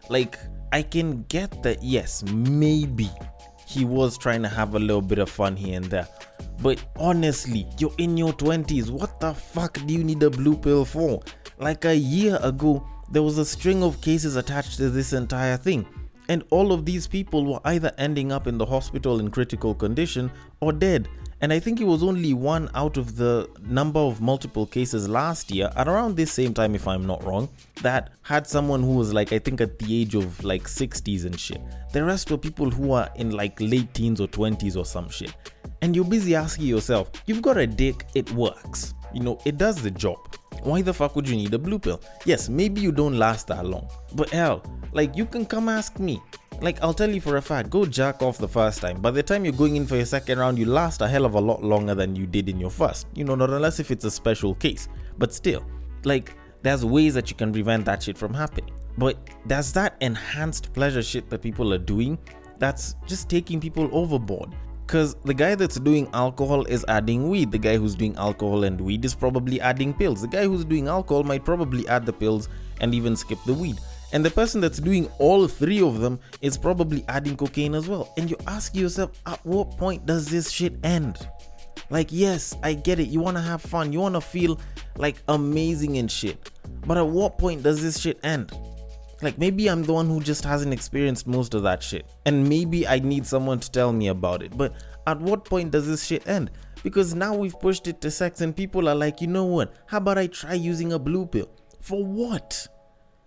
Like, 0.10 0.38
I 0.72 0.84
can 0.84 1.24
get 1.24 1.64
that, 1.64 1.82
yes, 1.82 2.24
maybe 2.24 3.10
he 3.68 3.84
was 3.84 4.18
trying 4.18 4.42
to 4.42 4.48
have 4.48 4.76
a 4.76 4.80
little 4.80 5.02
bit 5.02 5.20
of 5.20 5.30
fun 5.30 5.58
here 5.58 5.76
and 5.76 5.86
there. 5.86 6.08
But 6.62 6.84
honestly, 6.98 7.68
you're 7.78 7.94
in 7.98 8.16
your 8.16 8.32
20s. 8.32 8.90
What 8.90 9.20
the 9.20 9.34
fuck 9.34 9.74
do 9.86 9.94
you 9.94 10.06
need 10.06 10.24
a 10.24 10.30
blue 10.30 10.56
pill 10.56 10.86
for? 10.86 11.22
Like 11.60 11.84
a 11.84 11.96
year 11.96 12.40
ago, 12.42 12.88
there 13.12 13.24
was 13.24 13.38
a 13.38 13.46
string 13.46 13.84
of 13.84 14.00
cases 14.00 14.38
attached 14.38 14.78
to 14.78 14.90
this 14.90 15.12
entire 15.12 15.58
thing, 15.58 15.86
and 16.30 16.46
all 16.50 16.72
of 16.72 16.86
these 16.86 17.08
people 17.08 17.46
were 17.46 17.60
either 17.66 17.92
ending 17.98 18.32
up 18.32 18.48
in 18.48 18.58
the 18.58 18.66
hospital 18.66 19.20
in 19.20 19.30
critical 19.30 19.76
condition 19.76 20.32
or 20.62 20.72
dead. 20.72 21.10
And 21.40 21.54
I 21.54 21.60
think 21.60 21.80
it 21.80 21.86
was 21.86 22.02
only 22.02 22.34
one 22.34 22.70
out 22.74 22.98
of 22.98 23.16
the 23.16 23.48
number 23.62 24.00
of 24.00 24.22
multiple 24.22 24.66
cases 24.66 25.08
last 25.08 25.52
year, 25.52 25.70
at 25.76 25.88
around 25.88 26.16
this 26.16 26.32
same 26.32 26.54
time, 26.54 26.74
if 26.74 26.88
I'm 26.88 27.06
not 27.06 27.24
wrong, 27.24 27.48
that 27.84 28.10
had 28.24 28.48
someone 28.48 28.82
who 28.82 28.96
was 28.96 29.14
like, 29.14 29.32
I 29.32 29.40
think 29.40 29.62
at 29.62 29.78
the 29.78 30.02
age 30.02 30.16
of 30.16 30.44
like 30.44 30.64
60s 30.64 31.26
and 31.26 31.40
shit. 31.40 31.62
The 31.94 32.04
rest 32.04 32.32
were 32.32 32.38
people 32.38 32.72
who 32.72 32.92
are 32.92 33.10
in 33.16 33.32
like 33.32 33.60
late 33.62 33.94
teens 33.94 34.20
or 34.20 34.28
20s 34.28 34.76
or 34.76 34.86
some 34.86 35.10
shit. 35.10 35.34
And 35.84 35.96
you're 35.96 36.06
busy 36.06 36.34
asking 36.34 36.66
yourself, 36.66 37.12
you've 37.28 37.44
got 37.44 37.58
a 37.58 37.68
dick, 37.68 38.08
it 38.16 38.32
works. 38.32 38.96
You 39.14 39.22
know, 39.22 39.40
it 39.46 39.58
does 39.58 39.82
the 39.82 39.92
job. 39.92 40.18
Why 40.64 40.82
the 40.82 40.94
fuck 40.94 41.16
would 41.16 41.28
you 41.28 41.36
need 41.36 41.54
a 41.54 41.60
blue 41.60 41.80
pill? 41.80 42.02
Yes, 42.26 42.50
maybe 42.50 42.82
you 42.82 42.92
don't 42.92 43.18
last 43.18 43.48
that 43.48 43.66
long. 43.66 43.88
But 44.16 44.30
hell, 44.30 44.64
like 44.92 45.16
you 45.16 45.26
can 45.26 45.46
come 45.46 45.70
ask 45.70 46.00
me. 46.00 46.22
Like 46.60 46.82
I'll 46.82 46.94
tell 46.94 47.10
you 47.10 47.22
for 47.22 47.38
a 47.38 47.42
fact, 47.42 47.70
go 47.70 47.86
jack 47.86 48.22
off 48.22 48.38
the 48.38 48.48
first 48.48 48.82
time. 48.82 49.02
By 49.02 49.12
the 49.12 49.22
time 49.22 49.46
you're 49.46 49.54
going 49.54 49.76
in 49.76 49.86
for 49.86 49.96
your 49.96 50.06
second 50.06 50.40
round, 50.40 50.58
you 50.58 50.66
last 50.66 51.02
a 51.02 51.08
hell 51.08 51.26
of 51.26 51.36
a 51.36 51.40
lot 51.40 51.64
longer 51.64 51.94
than 51.94 52.16
you 52.16 52.26
did 52.26 52.50
in 52.50 52.60
your 52.60 52.72
first. 52.72 53.08
You 53.14 53.24
know, 53.24 53.36
not 53.36 53.52
unless 53.52 53.80
if 53.80 53.92
it's 53.92 54.06
a 54.06 54.12
special 54.12 54.56
case. 54.56 54.90
But 55.18 55.34
still, 55.34 55.64
like 56.04 56.36
there's 56.64 56.84
ways 56.84 57.14
that 57.14 57.30
you 57.30 57.36
can 57.36 57.54
prevent 57.54 57.86
that 57.86 58.04
shit 58.04 58.18
from 58.18 58.34
happening. 58.34 58.74
But 58.98 59.18
there's 59.46 59.72
that 59.74 59.96
enhanced 60.02 60.74
pleasure 60.74 61.04
shit 61.04 61.30
that 61.30 61.42
people 61.42 61.72
are 61.74 61.78
doing 61.78 62.18
that's 62.60 62.96
just 63.06 63.30
taking 63.30 63.60
people 63.60 63.90
overboard. 63.92 64.56
Because 64.88 65.16
the 65.26 65.34
guy 65.34 65.54
that's 65.54 65.82
doing 65.82 66.08
alcohol 66.14 66.64
is 66.64 66.86
adding 66.88 67.30
weed. 67.30 67.52
The 67.52 67.58
guy 67.58 67.76
who's 67.76 67.94
doing 67.94 68.16
alcohol 68.16 68.64
and 68.64 68.80
weed 68.80 69.04
is 69.04 69.14
probably 69.14 69.60
adding 69.60 69.94
pills. 69.94 70.22
The 70.22 70.30
guy 70.30 70.46
who's 70.46 70.64
doing 70.64 70.88
alcohol 70.88 71.24
might 71.24 71.44
probably 71.44 71.86
add 71.90 72.06
the 72.06 72.14
pills 72.14 72.48
and 72.80 72.96
even 72.96 73.18
skip 73.18 73.38
the 73.46 73.54
weed. 73.54 73.78
And 74.14 74.24
the 74.24 74.32
person 74.32 74.62
that's 74.62 74.80
doing 74.80 75.12
all 75.20 75.46
three 75.50 75.82
of 75.82 76.00
them 76.00 76.22
is 76.40 76.58
probably 76.58 77.04
adding 77.10 77.36
cocaine 77.36 77.76
as 77.76 77.90
well. 77.90 78.14
And 78.18 78.32
you 78.32 78.38
ask 78.48 78.74
yourself, 78.78 79.12
at 79.26 79.46
what 79.46 79.72
point 79.72 80.06
does 80.06 80.30
this 80.30 80.50
shit 80.50 80.78
end? 80.86 81.18
Like, 81.90 82.08
yes, 82.10 82.56
I 82.64 82.74
get 82.74 82.98
it. 83.00 83.10
You 83.10 83.20
want 83.20 83.36
to 83.36 83.44
have 83.44 83.62
fun. 83.62 83.92
You 83.92 84.00
want 84.00 84.16
to 84.16 84.22
feel 84.22 84.58
like 84.96 85.22
amazing 85.28 85.98
and 85.98 86.10
shit. 86.10 86.50
But 86.86 86.98
at 86.98 87.06
what 87.06 87.38
point 87.38 87.62
does 87.62 87.82
this 87.82 88.00
shit 88.00 88.22
end? 88.24 88.54
Like 89.22 89.38
maybe 89.38 89.68
I'm 89.70 89.84
the 89.84 89.94
one 89.94 90.08
who 90.08 90.20
just 90.20 90.44
hasn't 90.44 90.74
experienced 90.74 91.28
most 91.28 91.54
of 91.54 91.64
that 91.64 91.82
shit. 91.82 92.06
And 92.26 92.48
maybe 92.48 92.88
I 92.88 93.00
need 93.00 93.26
someone 93.26 93.60
to 93.60 93.72
tell 93.72 93.92
me 93.92 94.08
about 94.10 94.44
it. 94.44 94.56
But 94.56 94.74
at 95.08 95.20
what 95.20 95.46
point 95.46 95.72
does 95.72 95.88
this 95.88 96.06
shit 96.06 96.28
end? 96.28 96.52
Because 96.84 97.16
now 97.16 97.34
we've 97.34 97.60
pushed 97.60 97.88
it 97.88 98.02
to 98.02 98.12
sex 98.12 98.42
and 98.42 98.56
people 98.56 98.88
are 98.88 98.96
like, 98.96 99.20
you 99.20 99.28
know 99.28 99.46
what? 99.46 99.74
How 99.88 99.98
about 99.98 100.18
I 100.18 100.28
try 100.28 100.54
using 100.54 100.94
a 100.94 101.00
blue 101.00 101.26
pill? 101.26 101.50
For 101.82 102.04
what? 102.04 102.68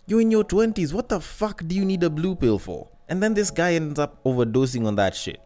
You're 0.07 0.21
in 0.21 0.31
your 0.31 0.43
20s. 0.43 0.93
What 0.93 1.09
the 1.09 1.19
fuck 1.19 1.61
do 1.67 1.75
you 1.75 1.85
need 1.85 2.03
a 2.03 2.09
blue 2.09 2.35
pill 2.35 2.57
for? 2.57 2.89
And 3.09 3.21
then 3.21 3.33
this 3.33 3.51
guy 3.51 3.73
ends 3.73 3.99
up 3.99 4.23
overdosing 4.23 4.85
on 4.87 4.95
that 4.95 5.15
shit. 5.15 5.41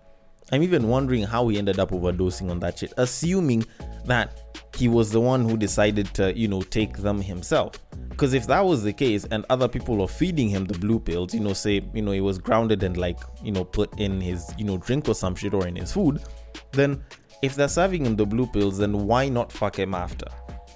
I'm 0.52 0.64
even 0.64 0.88
wondering 0.88 1.24
how 1.24 1.48
he 1.48 1.58
ended 1.58 1.80
up 1.80 1.92
overdosing 1.92 2.52
on 2.52 2.60
that 2.60 2.80
shit, 2.80 2.94
assuming 2.98 3.66
that 4.06 4.42
he 4.76 4.88
was 4.88 5.12
the 5.12 5.22
one 5.22 5.48
who 5.48 5.58
decided 5.58 6.14
to, 6.14 6.38
you 6.38 6.48
know, 6.48 6.62
take 6.62 6.98
them 6.98 7.22
himself. 7.22 7.80
Because 8.10 8.34
if 8.34 8.46
that 8.48 8.64
was 8.64 8.84
the 8.84 8.94
case 8.94 9.26
and 9.32 9.46
other 9.50 9.68
people 9.68 9.98
were 9.98 10.08
feeding 10.08 10.50
him 10.50 10.66
the 10.66 10.78
blue 10.78 11.00
pills, 11.00 11.34
you 11.34 11.40
know, 11.40 11.54
say, 11.54 11.82
you 11.94 12.02
know, 12.02 12.12
he 12.12 12.22
was 12.22 12.38
grounded 12.38 12.84
and 12.84 12.96
like, 12.98 13.20
you 13.44 13.52
know, 13.52 13.64
put 13.64 14.00
in 14.00 14.22
his, 14.22 14.54
you 14.58 14.66
know, 14.66 14.78
drink 14.78 15.10
or 15.10 15.16
some 15.16 15.36
shit 15.36 15.54
or 15.54 15.68
in 15.68 15.76
his 15.76 15.92
food, 15.92 16.22
then 16.72 17.04
if 17.42 17.56
they're 17.56 17.68
serving 17.68 18.06
him 18.06 18.16
the 18.16 18.26
blue 18.26 18.48
pills, 18.48 18.78
then 18.78 19.06
why 19.08 19.28
not 19.28 19.52
fuck 19.52 19.78
him 19.78 19.94
after? 19.94 20.28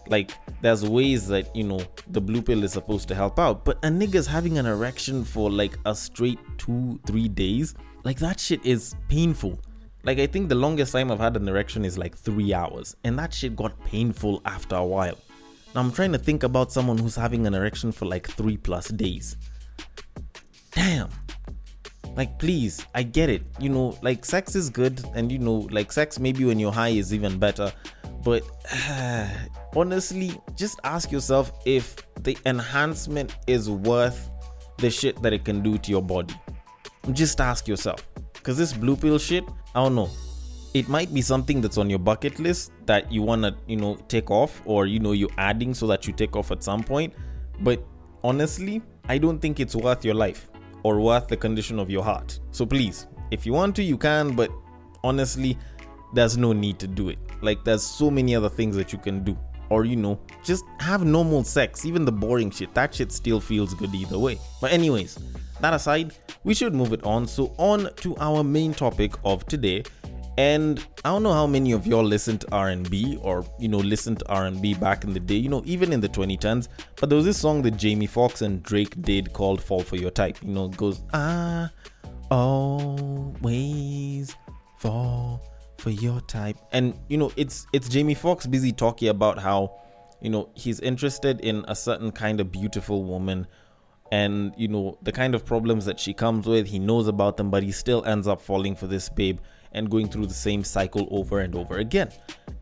Like, 0.07 0.31
there's 0.61 0.83
ways 0.83 1.27
that, 1.27 1.55
you 1.55 1.63
know, 1.63 1.81
the 2.07 2.19
blue 2.19 2.41
pill 2.41 2.63
is 2.63 2.73
supposed 2.73 3.07
to 3.09 3.15
help 3.15 3.39
out. 3.39 3.63
But 3.63 3.77
a 3.83 3.89
nigga's 3.89 4.25
having 4.25 4.57
an 4.57 4.65
erection 4.65 5.23
for 5.23 5.51
like 5.51 5.77
a 5.85 5.95
straight 5.95 6.39
two, 6.57 6.99
three 7.05 7.27
days. 7.27 7.75
Like, 8.03 8.19
that 8.19 8.39
shit 8.39 8.65
is 8.65 8.95
painful. 9.07 9.59
Like, 10.03 10.19
I 10.19 10.27
think 10.27 10.49
the 10.49 10.55
longest 10.55 10.93
time 10.93 11.11
I've 11.11 11.19
had 11.19 11.35
an 11.35 11.47
erection 11.47 11.83
is 11.83 11.97
like 11.97 12.17
three 12.17 12.53
hours. 12.53 12.95
And 13.03 13.19
that 13.19 13.33
shit 13.33 13.55
got 13.55 13.77
painful 13.85 14.41
after 14.45 14.75
a 14.75 14.85
while. 14.85 15.17
Now, 15.75 15.81
I'm 15.81 15.91
trying 15.91 16.13
to 16.13 16.17
think 16.17 16.43
about 16.43 16.71
someone 16.71 16.97
who's 16.97 17.15
having 17.15 17.45
an 17.45 17.53
erection 17.53 17.91
for 17.91 18.05
like 18.05 18.27
three 18.27 18.57
plus 18.57 18.87
days. 18.89 19.37
Damn. 20.71 21.09
Like, 22.15 22.39
please, 22.39 22.85
I 22.95 23.03
get 23.03 23.29
it. 23.29 23.43
You 23.59 23.69
know, 23.69 23.97
like, 24.01 24.25
sex 24.25 24.55
is 24.55 24.69
good. 24.69 25.03
And, 25.15 25.31
you 25.31 25.39
know, 25.39 25.67
like, 25.71 25.91
sex 25.91 26.19
maybe 26.19 26.45
when 26.45 26.59
you're 26.59 26.71
high 26.71 26.89
is 26.89 27.13
even 27.13 27.37
better. 27.37 27.71
But 28.23 28.43
honestly, 29.75 30.31
just 30.55 30.79
ask 30.83 31.11
yourself 31.11 31.51
if 31.65 31.95
the 32.23 32.37
enhancement 32.45 33.35
is 33.47 33.69
worth 33.69 34.29
the 34.77 34.89
shit 34.89 35.21
that 35.21 35.33
it 35.33 35.45
can 35.45 35.61
do 35.61 35.77
to 35.77 35.91
your 35.91 36.01
body. 36.01 36.33
Just 37.11 37.41
ask 37.41 37.67
yourself. 37.67 38.07
Because 38.33 38.57
this 38.57 38.73
blue 38.73 38.95
pill 38.95 39.17
shit, 39.17 39.43
I 39.75 39.83
don't 39.83 39.95
know. 39.95 40.09
It 40.73 40.87
might 40.87 41.13
be 41.13 41.21
something 41.21 41.61
that's 41.61 41.77
on 41.77 41.89
your 41.89 41.99
bucket 41.99 42.39
list 42.39 42.71
that 42.85 43.11
you 43.11 43.21
want 43.23 43.43
to, 43.43 43.55
you 43.67 43.75
know, 43.75 43.95
take 44.07 44.29
off 44.29 44.61
or, 44.65 44.85
you 44.85 44.99
know, 44.99 45.13
you're 45.13 45.29
adding 45.37 45.73
so 45.73 45.87
that 45.87 46.05
you 46.05 46.13
take 46.13 46.35
off 46.35 46.51
at 46.51 46.63
some 46.63 46.83
point. 46.83 47.13
But 47.61 47.83
honestly, 48.23 48.81
I 49.07 49.17
don't 49.17 49.39
think 49.39 49.59
it's 49.59 49.75
worth 49.75 50.05
your 50.05 50.13
life 50.13 50.49
or 50.83 50.99
worth 50.99 51.27
the 51.27 51.37
condition 51.37 51.79
of 51.79 51.89
your 51.89 52.03
heart. 52.03 52.39
So 52.51 52.65
please, 52.65 53.07
if 53.31 53.45
you 53.45 53.53
want 53.53 53.75
to, 53.77 53.83
you 53.83 53.97
can. 53.97 54.35
But 54.35 54.51
honestly, 55.03 55.57
there's 56.13 56.37
no 56.37 56.53
need 56.53 56.77
to 56.79 56.87
do 56.87 57.09
it. 57.09 57.17
Like, 57.41 57.63
there's 57.63 57.83
so 57.83 58.11
many 58.11 58.35
other 58.35 58.49
things 58.49 58.75
that 58.75 58.93
you 58.93 58.99
can 58.99 59.23
do. 59.23 59.37
Or, 59.69 59.85
you 59.85 59.95
know, 59.95 60.19
just 60.43 60.65
have 60.79 61.05
normal 61.05 61.43
sex. 61.43 61.85
Even 61.85 62.05
the 62.05 62.11
boring 62.11 62.51
shit, 62.51 62.73
that 62.73 62.93
shit 62.93 63.11
still 63.11 63.39
feels 63.39 63.73
good 63.73 63.93
either 63.93 64.17
way. 64.17 64.39
But, 64.61 64.71
anyways, 64.71 65.17
that 65.61 65.73
aside, 65.73 66.15
we 66.43 66.53
should 66.53 66.73
move 66.73 66.93
it 66.93 67.03
on. 67.03 67.27
So, 67.27 67.53
on 67.57 67.93
to 67.97 68.17
our 68.17 68.43
main 68.43 68.73
topic 68.73 69.13
of 69.23 69.45
today. 69.45 69.83
And 70.39 70.79
I 71.03 71.09
don't 71.09 71.23
know 71.23 71.33
how 71.33 71.45
many 71.45 71.73
of 71.73 71.85
y'all 71.85 72.01
listened 72.01 72.39
to 72.41 72.51
R&B 72.53 73.17
or 73.21 73.45
you 73.59 73.67
know 73.67 73.79
listened 73.79 74.19
to 74.19 74.29
R&B 74.29 74.73
back 74.75 75.03
in 75.03 75.11
the 75.11 75.19
day, 75.19 75.35
you 75.35 75.49
know, 75.49 75.61
even 75.65 75.91
in 75.91 75.99
the 75.99 76.07
2010s. 76.07 76.69
But 76.95 77.09
there 77.09 77.17
was 77.17 77.25
this 77.25 77.37
song 77.37 77.61
that 77.63 77.71
Jamie 77.71 78.07
Foxx 78.07 78.41
and 78.41 78.63
Drake 78.63 79.01
did 79.01 79.33
called 79.33 79.61
"Fall 79.61 79.81
for 79.81 79.97
Your 79.97 80.11
Type." 80.11 80.37
You 80.41 80.53
know, 80.53 80.67
it 80.67 80.77
goes 80.77 81.01
"I 81.11 81.67
always 82.31 83.43
fall 84.77 85.41
for 85.79 85.89
your 85.89 86.21
type," 86.21 86.57
and 86.71 86.97
you 87.07 87.17
know, 87.17 87.31
it's 87.35 87.67
it's 87.73 87.89
Jamie 87.89 88.13
Foxx 88.13 88.45
busy 88.45 88.71
talking 88.71 89.09
about 89.09 89.39
how 89.39 89.79
you 90.21 90.29
know 90.29 90.49
he's 90.53 90.79
interested 90.79 91.39
in 91.41 91.65
a 91.67 91.75
certain 91.75 92.11
kind 92.11 92.39
of 92.39 92.51
beautiful 92.51 93.03
woman. 93.03 93.47
And 94.11 94.55
you 94.57 94.67
know 94.67 94.97
the 95.03 95.11
kind 95.11 95.35
of 95.35 95.45
problems 95.45 95.85
that 95.85 95.99
she 95.99 96.15
comes 96.15 96.47
with 96.47 96.65
he 96.65 96.79
knows 96.79 97.07
about 97.07 97.37
them 97.37 97.51
but 97.51 97.61
he 97.61 97.71
still 97.71 98.03
ends 98.05 98.27
up 98.27 98.41
falling 98.41 98.75
for 98.75 98.87
this 98.87 99.07
babe 99.07 99.37
and 99.73 99.87
going 99.87 100.07
through 100.09 100.25
the 100.25 100.33
same 100.33 100.63
cycle 100.63 101.07
over 101.11 101.41
and 101.41 101.55
over 101.55 101.77
again. 101.77 102.09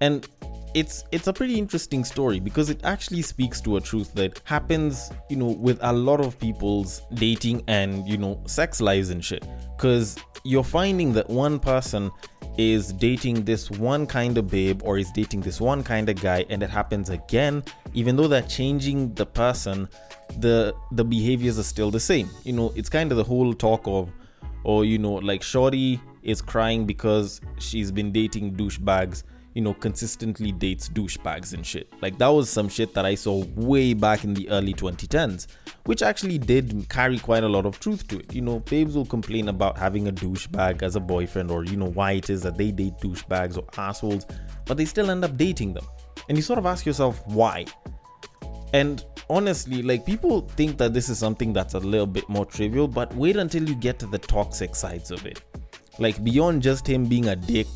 And 0.02 0.28
it's 0.74 1.06
it's 1.12 1.28
a 1.28 1.34
pretty 1.34 1.58
interesting 1.58 2.04
story 2.04 2.40
because 2.40 2.70
it 2.70 2.82
actually 2.84 3.22
speaks 3.22 3.62
to 3.62 3.78
a 3.78 3.82
truth 3.82 4.14
that 4.14 4.42
happens 4.44 5.10
you 5.30 5.38
know 5.38 5.48
with 5.48 5.80
a 5.82 5.94
lot 5.94 6.20
of 6.20 6.38
people's 6.38 7.02
dating 7.14 7.64
and 7.68 8.08
you 8.08 8.18
know 8.18 8.42
sex 8.46 8.82
lives 8.82 9.10
and 9.10 9.24
shit. 9.24 9.48
Because 9.76 10.18
you're 10.44 10.64
finding 10.64 11.14
that 11.14 11.30
one 11.30 11.60
person 11.60 12.12
is 12.58 12.92
dating 12.94 13.44
this 13.44 13.70
one 13.70 14.08
kind 14.08 14.38
of 14.38 14.48
babe 14.48 14.82
or 14.84 14.98
is 14.98 15.12
dating 15.12 15.42
this 15.42 15.62
one 15.62 15.84
kind 15.84 16.10
of 16.10 16.20
guy 16.20 16.46
and 16.50 16.64
it 16.64 16.70
happens 16.70 17.10
again 17.10 17.64
even 17.94 18.16
though 18.16 18.28
they're 18.28 18.42
changing 18.42 19.14
the 19.14 19.26
person 19.26 19.88
the 20.40 20.74
the 20.92 21.04
behaviors 21.04 21.58
are 21.58 21.64
still 21.64 21.92
the 21.92 22.00
same. 22.00 22.30
You 22.44 22.54
know 22.54 22.74
it's 22.76 22.90
kind 22.90 23.12
of 23.12 23.18
the 23.18 23.24
whole 23.24 23.54
talk 23.54 23.82
of 23.86 24.10
or 24.64 24.86
you 24.86 24.98
know 24.98 25.14
like 25.14 25.42
shorty 25.42 26.02
is 26.24 26.42
crying 26.42 26.86
because 26.86 27.40
she's 27.60 27.92
been 27.92 28.12
dating 28.12 28.56
douchebags 28.56 29.24
you 29.58 29.64
know 29.64 29.74
consistently 29.74 30.52
dates 30.52 30.88
douchebags 30.88 31.54
and 31.56 31.66
shit. 31.66 31.92
Like 32.00 32.20
that 32.20 32.28
was 32.28 32.48
some 32.48 32.70
shit 32.70 32.94
that 32.94 33.08
i 33.08 33.16
saw 33.16 33.44
way 33.56 33.96
back 33.96 34.24
in 34.24 34.36
the 34.36 34.48
early 34.50 34.74
2010s 34.74 35.48
which 35.86 36.04
actually 36.04 36.38
did 36.38 36.88
carry 36.90 37.18
quite 37.18 37.44
a 37.44 37.48
lot 37.48 37.66
of 37.66 37.80
truth 37.80 38.08
to 38.10 38.20
it. 38.20 38.36
You 38.36 38.42
know 38.42 38.60
babes 38.60 38.96
will 38.96 39.06
complain 39.06 39.50
about 39.50 39.76
having 39.76 40.08
a 40.10 40.12
douchebag 40.12 40.84
as 40.84 40.96
a 40.96 41.00
boyfriend 41.00 41.50
or 41.50 41.66
you 41.66 41.76
know 41.76 41.90
why 41.90 42.12
it 42.12 42.30
is 42.30 42.44
that 42.44 42.56
they 42.56 42.70
date 42.72 42.98
douchebags 43.02 43.58
or 43.58 43.66
assholes 43.80 44.28
but 44.66 44.78
they 44.78 44.86
still 44.86 45.10
end 45.10 45.26
up 45.26 45.36
dating 45.38 45.74
them. 45.74 45.88
And 46.30 46.38
you 46.38 46.44
sort 46.44 46.60
of 46.60 46.68
ask 46.68 46.86
yourself 46.86 47.26
why. 47.26 47.66
And 48.74 49.04
honestly, 49.28 49.82
like 49.82 50.06
people 50.06 50.42
think 50.42 50.78
that 50.78 50.94
this 50.94 51.10
is 51.10 51.18
something 51.18 51.52
that's 51.52 51.74
a 51.74 51.80
little 51.80 52.06
bit 52.06 52.30
more 52.30 52.46
trivial, 52.46 52.88
but 52.88 53.16
wait 53.16 53.38
until 53.38 53.68
you 53.68 53.74
get 53.74 53.98
to 54.00 54.06
the 54.06 54.20
toxic 54.20 54.76
sides 54.76 55.10
of 55.10 55.26
it. 55.26 55.42
Like 55.98 56.24
beyond 56.24 56.62
just 56.62 56.86
him 56.86 57.06
being 57.06 57.30
a 57.30 57.36
dick, 57.36 57.68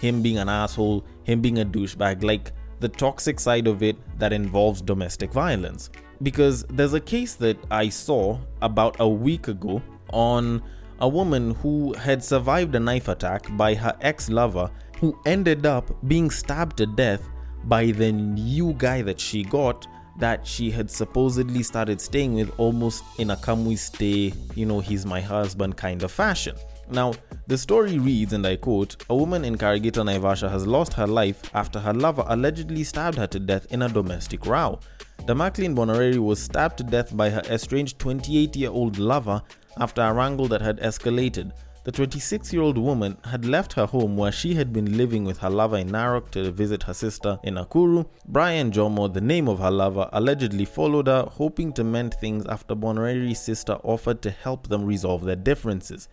him 0.00 0.22
being 0.22 0.38
an 0.38 0.48
asshole, 0.48 1.04
him 1.24 1.40
being 1.40 1.58
a 1.58 1.64
douchebag, 1.64 2.22
like 2.22 2.52
the 2.80 2.88
toxic 2.88 3.40
side 3.40 3.66
of 3.66 3.82
it 3.82 3.96
that 4.18 4.32
involves 4.32 4.80
domestic 4.80 5.32
violence. 5.32 5.90
Because 6.22 6.64
there's 6.64 6.94
a 6.94 7.00
case 7.00 7.34
that 7.34 7.58
I 7.70 7.88
saw 7.88 8.38
about 8.62 8.96
a 9.00 9.08
week 9.08 9.48
ago 9.48 9.82
on 10.12 10.62
a 11.00 11.08
woman 11.08 11.54
who 11.56 11.92
had 11.94 12.22
survived 12.22 12.74
a 12.74 12.80
knife 12.80 13.08
attack 13.08 13.44
by 13.56 13.74
her 13.74 13.96
ex 14.00 14.30
lover 14.30 14.70
who 15.00 15.18
ended 15.26 15.66
up 15.66 15.90
being 16.08 16.30
stabbed 16.30 16.76
to 16.78 16.86
death 16.86 17.28
by 17.64 17.86
the 17.86 18.12
new 18.12 18.74
guy 18.74 19.02
that 19.02 19.18
she 19.18 19.42
got 19.42 19.86
that 20.18 20.46
she 20.46 20.70
had 20.70 20.90
supposedly 20.90 21.62
started 21.62 22.00
staying 22.00 22.34
with 22.34 22.52
almost 22.58 23.02
in 23.18 23.30
a 23.30 23.36
come 23.36 23.64
we 23.64 23.74
stay, 23.76 24.32
you 24.54 24.64
know, 24.64 24.80
he's 24.80 25.04
my 25.04 25.20
husband 25.20 25.76
kind 25.76 26.02
of 26.02 26.12
fashion. 26.12 26.54
Now, 26.90 27.14
the 27.46 27.58
story 27.58 27.98
reads, 27.98 28.32
and 28.32 28.46
I 28.46 28.56
quote 28.56 28.96
A 29.08 29.16
woman 29.16 29.44
in 29.44 29.56
Karagita, 29.56 30.04
Naivasha 30.04 30.48
has 30.50 30.66
lost 30.66 30.94
her 30.94 31.06
life 31.06 31.50
after 31.54 31.78
her 31.80 31.92
lover 31.92 32.24
allegedly 32.26 32.84
stabbed 32.84 33.18
her 33.18 33.26
to 33.28 33.38
death 33.38 33.66
in 33.70 33.82
a 33.82 33.88
domestic 33.88 34.46
row. 34.46 34.78
Damakline 35.26 35.74
Bonoreri 35.74 36.18
was 36.18 36.42
stabbed 36.42 36.78
to 36.78 36.84
death 36.84 37.16
by 37.16 37.30
her 37.30 37.42
estranged 37.50 37.98
28 37.98 38.56
year 38.56 38.70
old 38.70 38.98
lover 38.98 39.42
after 39.78 40.02
a 40.02 40.12
wrangle 40.12 40.48
that 40.48 40.60
had 40.60 40.78
escalated. 40.80 41.52
The 41.84 41.92
26 41.92 42.50
year 42.52 42.62
old 42.62 42.78
woman 42.78 43.18
had 43.24 43.44
left 43.44 43.74
her 43.74 43.84
home 43.84 44.16
where 44.16 44.32
she 44.32 44.54
had 44.54 44.72
been 44.72 44.96
living 44.96 45.24
with 45.24 45.38
her 45.38 45.50
lover 45.50 45.76
in 45.76 45.90
Narok 45.90 46.30
to 46.30 46.50
visit 46.50 46.82
her 46.84 46.94
sister 46.94 47.38
in 47.42 47.56
Nakuru. 47.56 48.06
Brian 48.26 48.70
Jomo, 48.70 49.12
the 49.12 49.20
name 49.20 49.48
of 49.48 49.58
her 49.58 49.70
lover, 49.70 50.08
allegedly 50.12 50.64
followed 50.64 51.08
her, 51.08 51.24
hoping 51.30 51.74
to 51.74 51.84
mend 51.84 52.14
things 52.14 52.46
after 52.46 52.74
Bonoreri's 52.74 53.40
sister 53.40 53.74
offered 53.82 54.22
to 54.22 54.30
help 54.30 54.68
them 54.68 54.86
resolve 54.86 55.24
their 55.24 55.36
differences. 55.36 56.08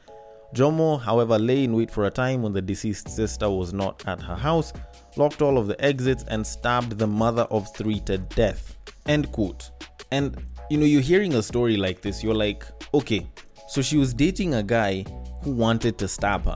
Jomo, 0.54 1.02
however, 1.02 1.40
lay 1.40 1.64
in 1.64 1.74
wait 1.74 1.90
for 1.90 2.06
a 2.06 2.12
time 2.12 2.42
when 2.42 2.52
the 2.52 2.62
deceased 2.62 3.10
sister 3.10 3.50
was 3.50 3.74
not 3.74 4.04
at 4.08 4.22
her 4.22 4.36
house, 4.36 4.74
locked 5.16 5.42
all 5.42 5.58
of 5.58 5.68
the 5.68 5.82
exits, 5.84 6.26
and 6.28 6.46
stabbed 6.46 6.98
the 6.98 7.08
mother 7.08 7.44
of 7.44 7.74
three 7.76 8.02
to 8.02 8.18
death. 8.18 8.76
End 9.08 9.32
quote. 9.32 9.72
And 10.12 10.36
you 10.70 10.78
know, 10.78 10.86
you're 10.86 11.02
hearing 11.02 11.36
a 11.36 11.44
story 11.44 11.78
like 11.78 12.02
this, 12.02 12.24
you're 12.24 12.36
like, 12.36 12.66
okay, 12.94 13.30
so 13.70 13.82
she 13.82 13.98
was 13.98 14.14
dating 14.14 14.54
a 14.54 14.64
guy 14.64 15.06
who 15.44 15.52
wanted 15.52 15.98
to 15.98 16.08
stab 16.08 16.46
her, 16.46 16.56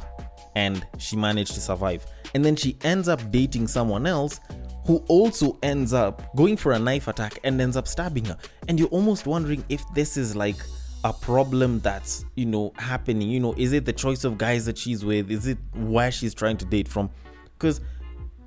and 0.56 0.86
she 0.98 1.16
managed 1.16 1.54
to 1.54 1.62
survive. 1.62 2.06
And 2.34 2.44
then 2.44 2.56
she 2.58 2.78
ends 2.84 3.08
up 3.08 3.32
dating 3.32 3.68
someone 3.68 4.06
else 4.06 4.42
who 4.86 4.98
also 5.08 5.58
ends 5.64 5.94
up 5.94 6.36
going 6.36 6.58
for 6.58 6.74
a 6.74 6.80
knife 6.80 7.08
attack 7.08 7.40
and 7.44 7.60
ends 7.60 7.78
up 7.78 7.88
stabbing 7.88 8.26
her. 8.26 8.38
And 8.68 8.80
you're 8.80 8.90
almost 8.90 9.26
wondering 9.26 9.64
if 9.70 9.84
this 9.94 10.18
is 10.18 10.36
like 10.36 10.58
a 11.06 11.14
problem 11.14 11.80
that's 11.82 12.26
you 12.36 12.48
know 12.48 12.74
happening 12.78 13.30
you 13.30 13.40
know 13.40 13.54
is 13.58 13.74
it 13.74 13.86
the 13.86 13.94
choice 13.94 14.24
of 14.24 14.38
guys 14.40 14.66
that 14.66 14.76
she's 14.78 15.06
with 15.06 15.30
is 15.30 15.46
it 15.46 15.58
where 15.76 16.12
she's 16.12 16.34
trying 16.34 16.58
to 16.58 16.66
date 16.66 16.88
from 16.88 17.10
because 17.54 17.80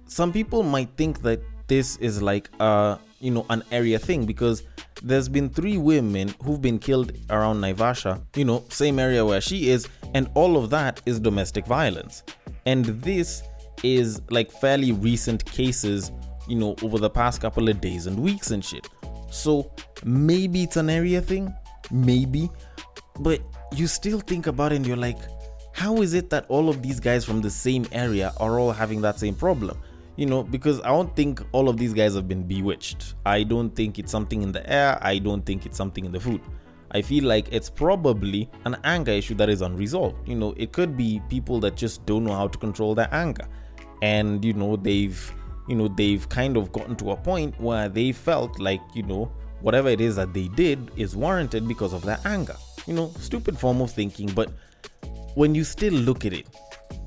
some 0.07 0.33
people 0.33 0.65
might 0.65 0.89
think 0.97 1.23
that 1.23 1.41
this 1.69 1.97
is 1.99 2.21
like 2.21 2.51
a 2.59 2.99
you 3.21 3.31
know 3.31 3.47
an 3.51 3.63
area 3.71 3.99
thing 3.99 4.27
because 4.27 4.65
there's 5.03 5.29
been 5.29 5.49
three 5.49 5.79
women 5.79 6.35
who've 6.43 6.61
been 6.61 6.79
killed 6.79 7.13
around 7.31 7.61
Naivasha, 7.61 8.21
you 8.35 8.45
know, 8.45 8.65
same 8.69 8.99
area 8.99 9.25
where 9.25 9.41
she 9.41 9.71
is, 9.71 9.87
and 10.15 10.29
all 10.35 10.57
of 10.57 10.71
that 10.71 11.01
is 11.07 11.21
domestic 11.21 11.67
violence. 11.67 12.25
And 12.67 12.85
this 12.85 13.43
is 13.85 14.21
like 14.31 14.51
fairly 14.51 14.91
recent 14.91 15.45
cases, 15.45 16.11
you 16.49 16.57
know, 16.57 16.75
over 16.83 16.99
the 16.99 17.11
past 17.11 17.41
couple 17.41 17.69
of 17.69 17.81
days 17.81 18.07
and 18.07 18.19
weeks 18.19 18.51
and 18.51 18.65
shit. 18.65 18.89
So 19.31 19.71
maybe 20.05 20.65
it's 20.65 20.77
an 20.77 20.91
area 20.91 21.21
thing, 21.21 21.55
maybe. 21.91 22.51
But 23.21 23.41
you 23.75 23.87
still 23.87 24.21
think 24.21 24.47
about 24.47 24.73
it 24.73 24.77
and 24.77 24.87
you're 24.87 24.97
like, 24.97 25.19
how 25.73 26.03
is 26.03 26.15
it 26.15 26.31
that 26.31 26.47
all 26.49 26.69
of 26.69 26.83
these 26.83 26.99
guys 27.01 27.25
from 27.25 27.41
the 27.41 27.51
same 27.51 27.87
area 27.93 28.33
are 28.39 28.59
all 28.59 28.73
having 28.73 29.01
that 29.03 29.19
same 29.19 29.35
problem? 29.35 29.79
You 30.17 30.27
know, 30.27 30.43
because 30.43 30.81
I 30.81 30.89
don't 30.89 31.15
think 31.15 31.41
all 31.53 31.69
of 31.69 31.77
these 31.77 31.95
guys 31.95 32.15
have 32.17 32.27
been 32.27 32.43
bewitched. 32.43 33.15
I 33.25 33.45
don't 33.45 33.71
think 33.71 33.99
it's 33.99 34.11
something 34.11 34.43
in 34.43 34.51
the 34.51 34.69
air. 34.69 34.99
I 35.01 35.19
don't 35.19 35.47
think 35.47 35.67
it's 35.67 35.77
something 35.77 36.05
in 36.05 36.11
the 36.11 36.19
food. 36.19 36.41
I 36.91 37.03
feel 37.03 37.25
like 37.25 37.49
it's 37.53 37.71
probably 37.71 38.51
an 38.65 38.77
anger 38.83 39.13
issue 39.13 39.35
that 39.35 39.49
is 39.49 39.63
unresolved. 39.63 40.29
You 40.29 40.35
know, 40.35 40.55
it 40.57 40.73
could 40.73 40.97
be 40.97 41.21
people 41.29 41.61
that 41.61 41.77
just 41.77 42.05
don't 42.07 42.25
know 42.25 42.35
how 42.35 42.49
to 42.49 42.59
control 42.59 42.95
their 42.95 43.09
anger. 43.13 43.47
And, 44.03 44.45
you 44.45 44.55
know, 44.55 44.77
they've, 44.77 45.35
you 45.69 45.77
know, 45.77 45.89
they've 45.89 46.29
kind 46.29 46.57
of 46.57 46.73
gotten 46.73 46.97
to 46.97 47.13
a 47.13 47.17
point 47.17 47.61
where 47.61 47.89
they 47.89 48.11
felt 48.13 48.59
like, 48.59 48.81
you 48.95 49.03
know, 49.03 49.31
whatever 49.61 49.89
it 49.89 50.01
is 50.01 50.17
that 50.17 50.33
they 50.33 50.49
did 50.49 50.91
is 50.97 51.17
warranted 51.17 51.67
because 51.67 51.93
of 51.93 52.03
their 52.03 52.19
anger. 52.25 52.57
You 52.87 52.95
know, 52.95 53.13
stupid 53.19 53.59
form 53.59 53.81
of 53.81 53.91
thinking, 53.91 54.31
but 54.33 54.51
when 55.35 55.55
you 55.55 55.65
still 55.65 55.93
look 55.95 56.25
at 56.25 56.33
it, 56.33 56.47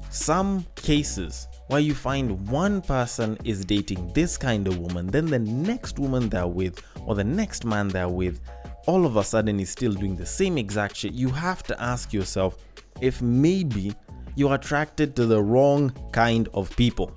some 0.10 0.65
cases 0.75 1.48
where 1.67 1.79
you 1.79 1.96
find 1.96 2.48
one 2.50 2.81
person 2.81 3.38
is 3.46 3.63
dating 3.63 4.12
this 4.13 4.38
kind 4.38 4.67
of 4.67 4.77
woman, 4.77 5.08
then 5.08 5.25
the 5.25 5.39
next 5.39 6.00
woman 6.00 6.29
they're 6.29 6.48
with, 6.48 6.84
or 7.05 7.15
the 7.15 7.24
next 7.24 7.65
man 7.65 7.88
they're 7.88 8.10
with, 8.10 8.41
all 8.88 9.05
of 9.05 9.15
a 9.15 9.24
sudden 9.24 9.60
is 9.60 9.70
still 9.70 9.93
doing 9.93 10.15
the 10.15 10.25
same 10.25 10.58
exact 10.58 10.98
shit, 10.98 11.13
you 11.13 11.29
have 11.29 11.63
to 11.63 11.81
ask 11.81 12.12
yourself 12.12 12.58
if 13.00 13.22
maybe 13.22 13.93
you're 14.36 14.55
attracted 14.55 15.15
to 15.15 15.25
the 15.25 15.41
wrong 15.41 15.93
kind 16.12 16.50
of 16.53 16.75
people. 16.75 17.12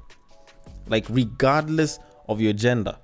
Like, 0.87 1.07
regardless 1.09 1.99
of 2.29 2.41
your 2.41 2.53
gender. 2.53 2.97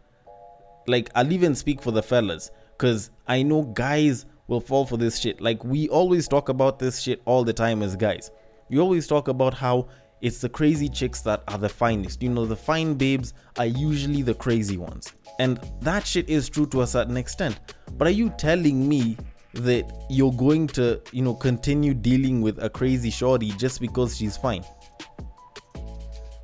Like, 0.87 1.11
I'll 1.15 1.33
even 1.33 1.55
speak 1.55 1.83
for 1.83 1.91
the 1.91 2.03
fellas, 2.03 2.51
because 2.77 3.11
I 3.27 3.43
know 3.43 3.63
guys 3.63 4.27
will 4.49 4.61
fall 4.61 4.87
for 4.87 4.97
this 4.97 5.19
shit. 5.19 5.41
Like, 5.41 5.65
we 5.65 5.89
always 5.89 6.27
talk 6.27 6.49
about 6.49 6.79
this 6.79 7.01
shit 7.01 7.23
all 7.25 7.45
the 7.45 7.53
time 7.53 7.83
as 7.83 7.97
guys. 7.97 8.31
We 8.69 8.79
always 8.79 9.07
talk 9.07 9.29
about 9.29 9.55
how 9.55 9.89
it's 10.21 10.41
the 10.41 10.49
crazy 10.49 10.89
chicks 10.89 11.21
that 11.23 11.43
are 11.49 11.59
the 11.59 11.69
finest. 11.69 12.23
You 12.23 12.29
know, 12.31 12.47
the 12.47 12.57
fine 12.57 12.95
babes 12.95 13.33
are 13.59 13.67
usually 13.67 14.23
the 14.23 14.35
crazy 14.35 14.77
ones. 14.77 15.13
And 15.39 15.59
that 15.81 16.07
shit 16.07 16.29
is 16.29 16.49
true 16.49 16.67
to 16.67 16.83
a 16.83 16.87
certain 16.87 17.17
extent. 17.17 17.59
But 17.97 18.09
are 18.09 18.13
you 18.13 18.31
telling 18.39 18.89
me 18.89 19.17
that 19.55 19.91
you're 20.11 20.33
going 20.33 20.67
to, 20.69 21.01
you 21.13 21.23
know, 21.23 21.35
continue 21.35 21.95
dealing 21.95 22.43
with 22.43 22.63
a 22.63 22.69
crazy 22.69 23.11
shorty 23.11 23.51
just 23.53 23.81
because 23.81 24.17
she's 24.17 24.37
fine? 24.37 24.65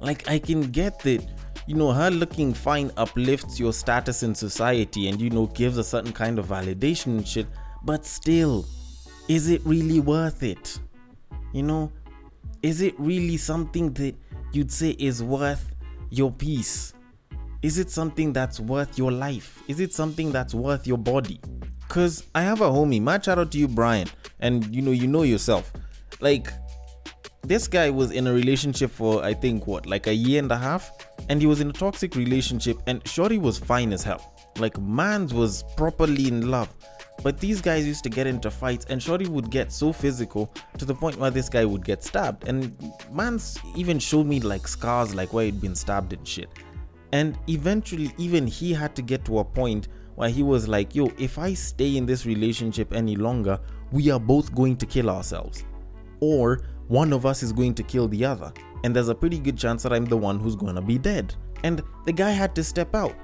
Like, 0.00 0.28
I 0.28 0.38
can 0.38 0.62
get 0.70 0.98
that, 1.00 1.24
you 1.66 1.74
know, 1.74 1.92
her 1.92 2.10
looking 2.10 2.54
fine 2.54 2.92
uplifts 2.96 3.58
your 3.58 3.72
status 3.72 4.22
in 4.22 4.34
society 4.34 5.08
and, 5.08 5.20
you 5.20 5.30
know, 5.30 5.46
gives 5.46 5.78
a 5.78 5.84
certain 5.84 6.12
kind 6.12 6.38
of 6.38 6.46
validation 6.46 7.06
and 7.06 7.26
shit. 7.26 7.46
But 7.82 8.06
still, 8.06 8.66
is 9.28 9.48
it 9.48 9.62
really 9.64 10.00
worth 10.00 10.42
it? 10.42 10.78
You 11.52 11.64
know, 11.64 11.92
is 12.62 12.80
it 12.80 12.94
really 12.98 13.36
something 13.36 13.92
that 13.94 14.14
you'd 14.52 14.70
say 14.70 14.90
is 14.98 15.22
worth 15.22 15.74
your 16.10 16.30
peace? 16.30 16.92
Is 17.62 17.78
it 17.78 17.90
something 17.90 18.32
that's 18.32 18.60
worth 18.60 18.96
your 18.96 19.10
life? 19.10 19.62
Is 19.66 19.80
it 19.80 19.92
something 19.92 20.30
that's 20.30 20.54
worth 20.54 20.86
your 20.86 20.98
body? 20.98 21.40
Cause 21.88 22.24
I 22.34 22.42
have 22.42 22.60
a 22.60 22.68
homie, 22.68 23.00
my 23.00 23.20
shout 23.20 23.38
out 23.38 23.50
to 23.52 23.58
you, 23.58 23.68
Brian, 23.68 24.08
and 24.40 24.74
you 24.74 24.82
know, 24.82 24.90
you 24.90 25.06
know 25.06 25.22
yourself. 25.22 25.72
Like, 26.20 26.52
this 27.42 27.68
guy 27.68 27.90
was 27.90 28.10
in 28.10 28.26
a 28.26 28.32
relationship 28.32 28.90
for 28.90 29.22
I 29.24 29.34
think 29.34 29.66
what, 29.66 29.86
like 29.86 30.06
a 30.06 30.14
year 30.14 30.42
and 30.42 30.50
a 30.50 30.56
half, 30.56 30.90
and 31.28 31.40
he 31.40 31.46
was 31.46 31.60
in 31.60 31.70
a 31.70 31.72
toxic 31.72 32.14
relationship, 32.16 32.78
and 32.86 33.06
Shorty 33.06 33.38
was 33.38 33.58
fine 33.58 33.92
as 33.92 34.02
hell. 34.02 34.32
Like, 34.58 34.78
man's 34.80 35.34
was 35.34 35.64
properly 35.76 36.28
in 36.28 36.50
love. 36.50 36.74
But 37.22 37.40
these 37.40 37.60
guys 37.60 37.86
used 37.86 38.04
to 38.04 38.10
get 38.10 38.26
into 38.26 38.50
fights, 38.50 38.86
and 38.88 39.02
Shorty 39.02 39.26
would 39.26 39.50
get 39.50 39.72
so 39.72 39.92
physical 39.92 40.52
to 40.78 40.84
the 40.84 40.94
point 40.94 41.16
where 41.16 41.30
this 41.30 41.48
guy 41.48 41.64
would 41.64 41.84
get 41.84 42.04
stabbed. 42.04 42.46
And 42.46 42.76
man's 43.10 43.58
even 43.74 43.98
showed 43.98 44.26
me 44.26 44.40
like 44.40 44.68
scars, 44.68 45.14
like 45.14 45.32
where 45.32 45.46
he'd 45.46 45.60
been 45.60 45.74
stabbed 45.74 46.12
and 46.12 46.26
shit. 46.26 46.48
And 47.12 47.38
eventually, 47.48 48.12
even 48.18 48.46
he 48.46 48.72
had 48.72 48.94
to 48.96 49.02
get 49.02 49.24
to 49.26 49.38
a 49.38 49.44
point 49.44 49.88
where 50.16 50.28
he 50.28 50.42
was 50.42 50.68
like, 50.68 50.94
yo, 50.94 51.10
if 51.18 51.38
I 51.38 51.54
stay 51.54 51.96
in 51.96 52.06
this 52.06 52.26
relationship 52.26 52.92
any 52.92 53.16
longer, 53.16 53.58
we 53.92 54.10
are 54.10 54.20
both 54.20 54.54
going 54.54 54.76
to 54.78 54.86
kill 54.86 55.10
ourselves. 55.10 55.64
Or 56.20 56.62
one 56.88 57.12
of 57.12 57.26
us 57.26 57.42
is 57.42 57.52
going 57.52 57.74
to 57.74 57.82
kill 57.82 58.08
the 58.08 58.24
other. 58.24 58.52
And 58.84 58.94
there's 58.94 59.08
a 59.08 59.14
pretty 59.14 59.38
good 59.38 59.56
chance 59.56 59.82
that 59.82 59.92
I'm 59.92 60.04
the 60.04 60.16
one 60.16 60.38
who's 60.38 60.56
gonna 60.56 60.82
be 60.82 60.98
dead. 60.98 61.34
And 61.64 61.82
the 62.04 62.12
guy 62.12 62.30
had 62.30 62.54
to 62.56 62.64
step 62.64 62.94
out. 62.94 63.14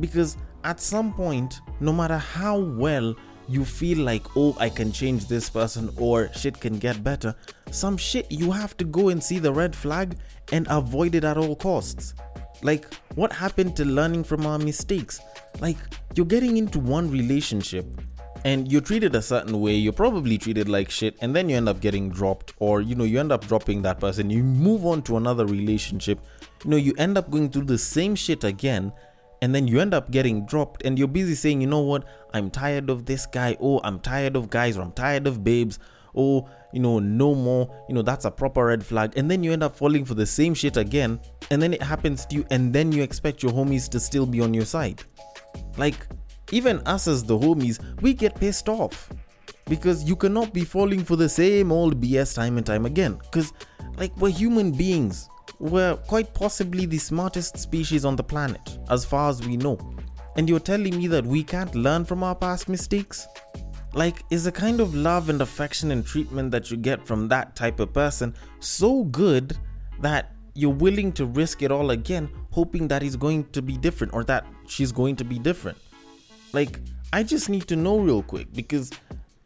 Because 0.00 0.36
at 0.64 0.80
some 0.80 1.12
point, 1.12 1.60
no 1.80 1.92
matter 1.92 2.18
how 2.18 2.58
well 2.58 3.14
you 3.48 3.64
feel 3.64 3.98
like, 3.98 4.24
oh, 4.36 4.56
I 4.58 4.68
can 4.68 4.92
change 4.92 5.28
this 5.28 5.50
person 5.50 5.90
or 5.96 6.32
shit 6.32 6.60
can 6.60 6.78
get 6.78 7.04
better, 7.04 7.34
some 7.70 7.96
shit 7.96 8.30
you 8.30 8.50
have 8.50 8.76
to 8.78 8.84
go 8.84 9.08
and 9.08 9.22
see 9.22 9.38
the 9.38 9.52
red 9.52 9.74
flag 9.74 10.16
and 10.52 10.66
avoid 10.70 11.14
it 11.14 11.24
at 11.24 11.36
all 11.36 11.56
costs. 11.56 12.14
Like, 12.62 12.92
what 13.16 13.32
happened 13.32 13.76
to 13.76 13.84
learning 13.84 14.24
from 14.24 14.46
our 14.46 14.58
mistakes? 14.58 15.20
Like, 15.60 15.76
you're 16.14 16.26
getting 16.26 16.56
into 16.56 16.78
one 16.78 17.10
relationship 17.10 17.86
and 18.44 18.70
you're 18.70 18.80
treated 18.80 19.14
a 19.14 19.22
certain 19.22 19.60
way, 19.60 19.74
you're 19.74 19.92
probably 19.92 20.38
treated 20.38 20.68
like 20.68 20.90
shit, 20.90 21.16
and 21.20 21.34
then 21.34 21.48
you 21.48 21.56
end 21.56 21.68
up 21.68 21.80
getting 21.80 22.10
dropped, 22.10 22.54
or 22.58 22.80
you 22.80 22.94
know, 22.94 23.04
you 23.04 23.20
end 23.20 23.32
up 23.32 23.46
dropping 23.46 23.82
that 23.82 24.00
person, 24.00 24.30
you 24.30 24.42
move 24.42 24.84
on 24.84 25.02
to 25.02 25.16
another 25.16 25.46
relationship, 25.46 26.20
you 26.64 26.70
know, 26.70 26.76
you 26.76 26.92
end 26.98 27.16
up 27.16 27.30
going 27.30 27.50
through 27.50 27.64
the 27.64 27.78
same 27.78 28.14
shit 28.14 28.44
again, 28.44 28.92
and 29.42 29.54
then 29.54 29.66
you 29.66 29.80
end 29.80 29.94
up 29.94 30.10
getting 30.10 30.46
dropped, 30.46 30.82
and 30.84 30.98
you're 30.98 31.08
busy 31.08 31.34
saying, 31.34 31.60
you 31.60 31.66
know 31.66 31.80
what, 31.80 32.04
I'm 32.34 32.50
tired 32.50 32.90
of 32.90 33.06
this 33.06 33.26
guy, 33.26 33.56
oh, 33.60 33.80
I'm 33.84 34.00
tired 34.00 34.36
of 34.36 34.50
guys, 34.50 34.76
or 34.76 34.82
I'm 34.82 34.92
tired 34.92 35.26
of 35.26 35.44
babes, 35.44 35.78
oh, 36.14 36.48
you 36.72 36.80
know, 36.80 36.98
no 36.98 37.34
more, 37.34 37.68
you 37.88 37.94
know, 37.94 38.02
that's 38.02 38.24
a 38.24 38.30
proper 38.30 38.66
red 38.66 38.84
flag, 38.84 39.12
and 39.16 39.30
then 39.30 39.42
you 39.42 39.52
end 39.52 39.62
up 39.62 39.76
falling 39.76 40.04
for 40.04 40.14
the 40.14 40.26
same 40.26 40.54
shit 40.54 40.76
again, 40.76 41.20
and 41.50 41.62
then 41.62 41.74
it 41.74 41.82
happens 41.82 42.26
to 42.26 42.36
you, 42.36 42.46
and 42.50 42.72
then 42.72 42.92
you 42.92 43.02
expect 43.02 43.42
your 43.42 43.52
homies 43.52 43.88
to 43.88 44.00
still 44.00 44.26
be 44.26 44.40
on 44.40 44.52
your 44.52 44.64
side. 44.64 45.02
Like, 45.76 46.06
even 46.52 46.78
us 46.86 47.08
as 47.08 47.24
the 47.24 47.36
homies, 47.36 47.80
we 48.00 48.14
get 48.14 48.36
pissed 48.36 48.68
off 48.68 49.10
because 49.66 50.04
you 50.04 50.14
cannot 50.14 50.52
be 50.52 50.64
falling 50.64 51.02
for 51.04 51.16
the 51.16 51.28
same 51.28 51.72
old 51.72 52.00
BS 52.00 52.34
time 52.34 52.56
and 52.58 52.66
time 52.66 52.86
again. 52.86 53.14
Because, 53.14 53.52
like, 53.96 54.16
we're 54.18 54.30
human 54.30 54.70
beings. 54.70 55.28
We're 55.58 55.96
quite 55.96 56.34
possibly 56.34 56.86
the 56.86 56.98
smartest 56.98 57.58
species 57.58 58.04
on 58.04 58.16
the 58.16 58.22
planet, 58.22 58.78
as 58.90 59.04
far 59.04 59.30
as 59.30 59.46
we 59.46 59.56
know. 59.56 59.78
And 60.36 60.48
you're 60.48 60.60
telling 60.60 60.96
me 60.96 61.06
that 61.08 61.24
we 61.24 61.42
can't 61.42 61.74
learn 61.74 62.04
from 62.04 62.22
our 62.22 62.34
past 62.34 62.68
mistakes? 62.68 63.26
Like, 63.94 64.24
is 64.30 64.44
the 64.44 64.52
kind 64.52 64.80
of 64.80 64.94
love 64.94 65.28
and 65.28 65.42
affection 65.42 65.90
and 65.90 66.04
treatment 66.04 66.50
that 66.50 66.70
you 66.70 66.76
get 66.76 67.06
from 67.06 67.28
that 67.28 67.54
type 67.54 67.80
of 67.80 67.92
person 67.92 68.34
so 68.60 69.04
good 69.04 69.56
that 70.00 70.32
you're 70.54 70.70
willing 70.70 71.12
to 71.12 71.26
risk 71.26 71.62
it 71.62 71.70
all 71.70 71.90
again, 71.90 72.30
hoping 72.50 72.88
that 72.88 73.02
he's 73.02 73.16
going 73.16 73.44
to 73.52 73.62
be 73.62 73.76
different 73.76 74.12
or 74.12 74.24
that 74.24 74.46
she's 74.66 74.92
going 74.92 75.16
to 75.16 75.24
be 75.24 75.38
different? 75.38 75.78
Like, 76.52 76.78
I 77.12 77.22
just 77.22 77.48
need 77.48 77.66
to 77.68 77.76
know 77.76 77.98
real 77.98 78.22
quick 78.22 78.52
because 78.52 78.90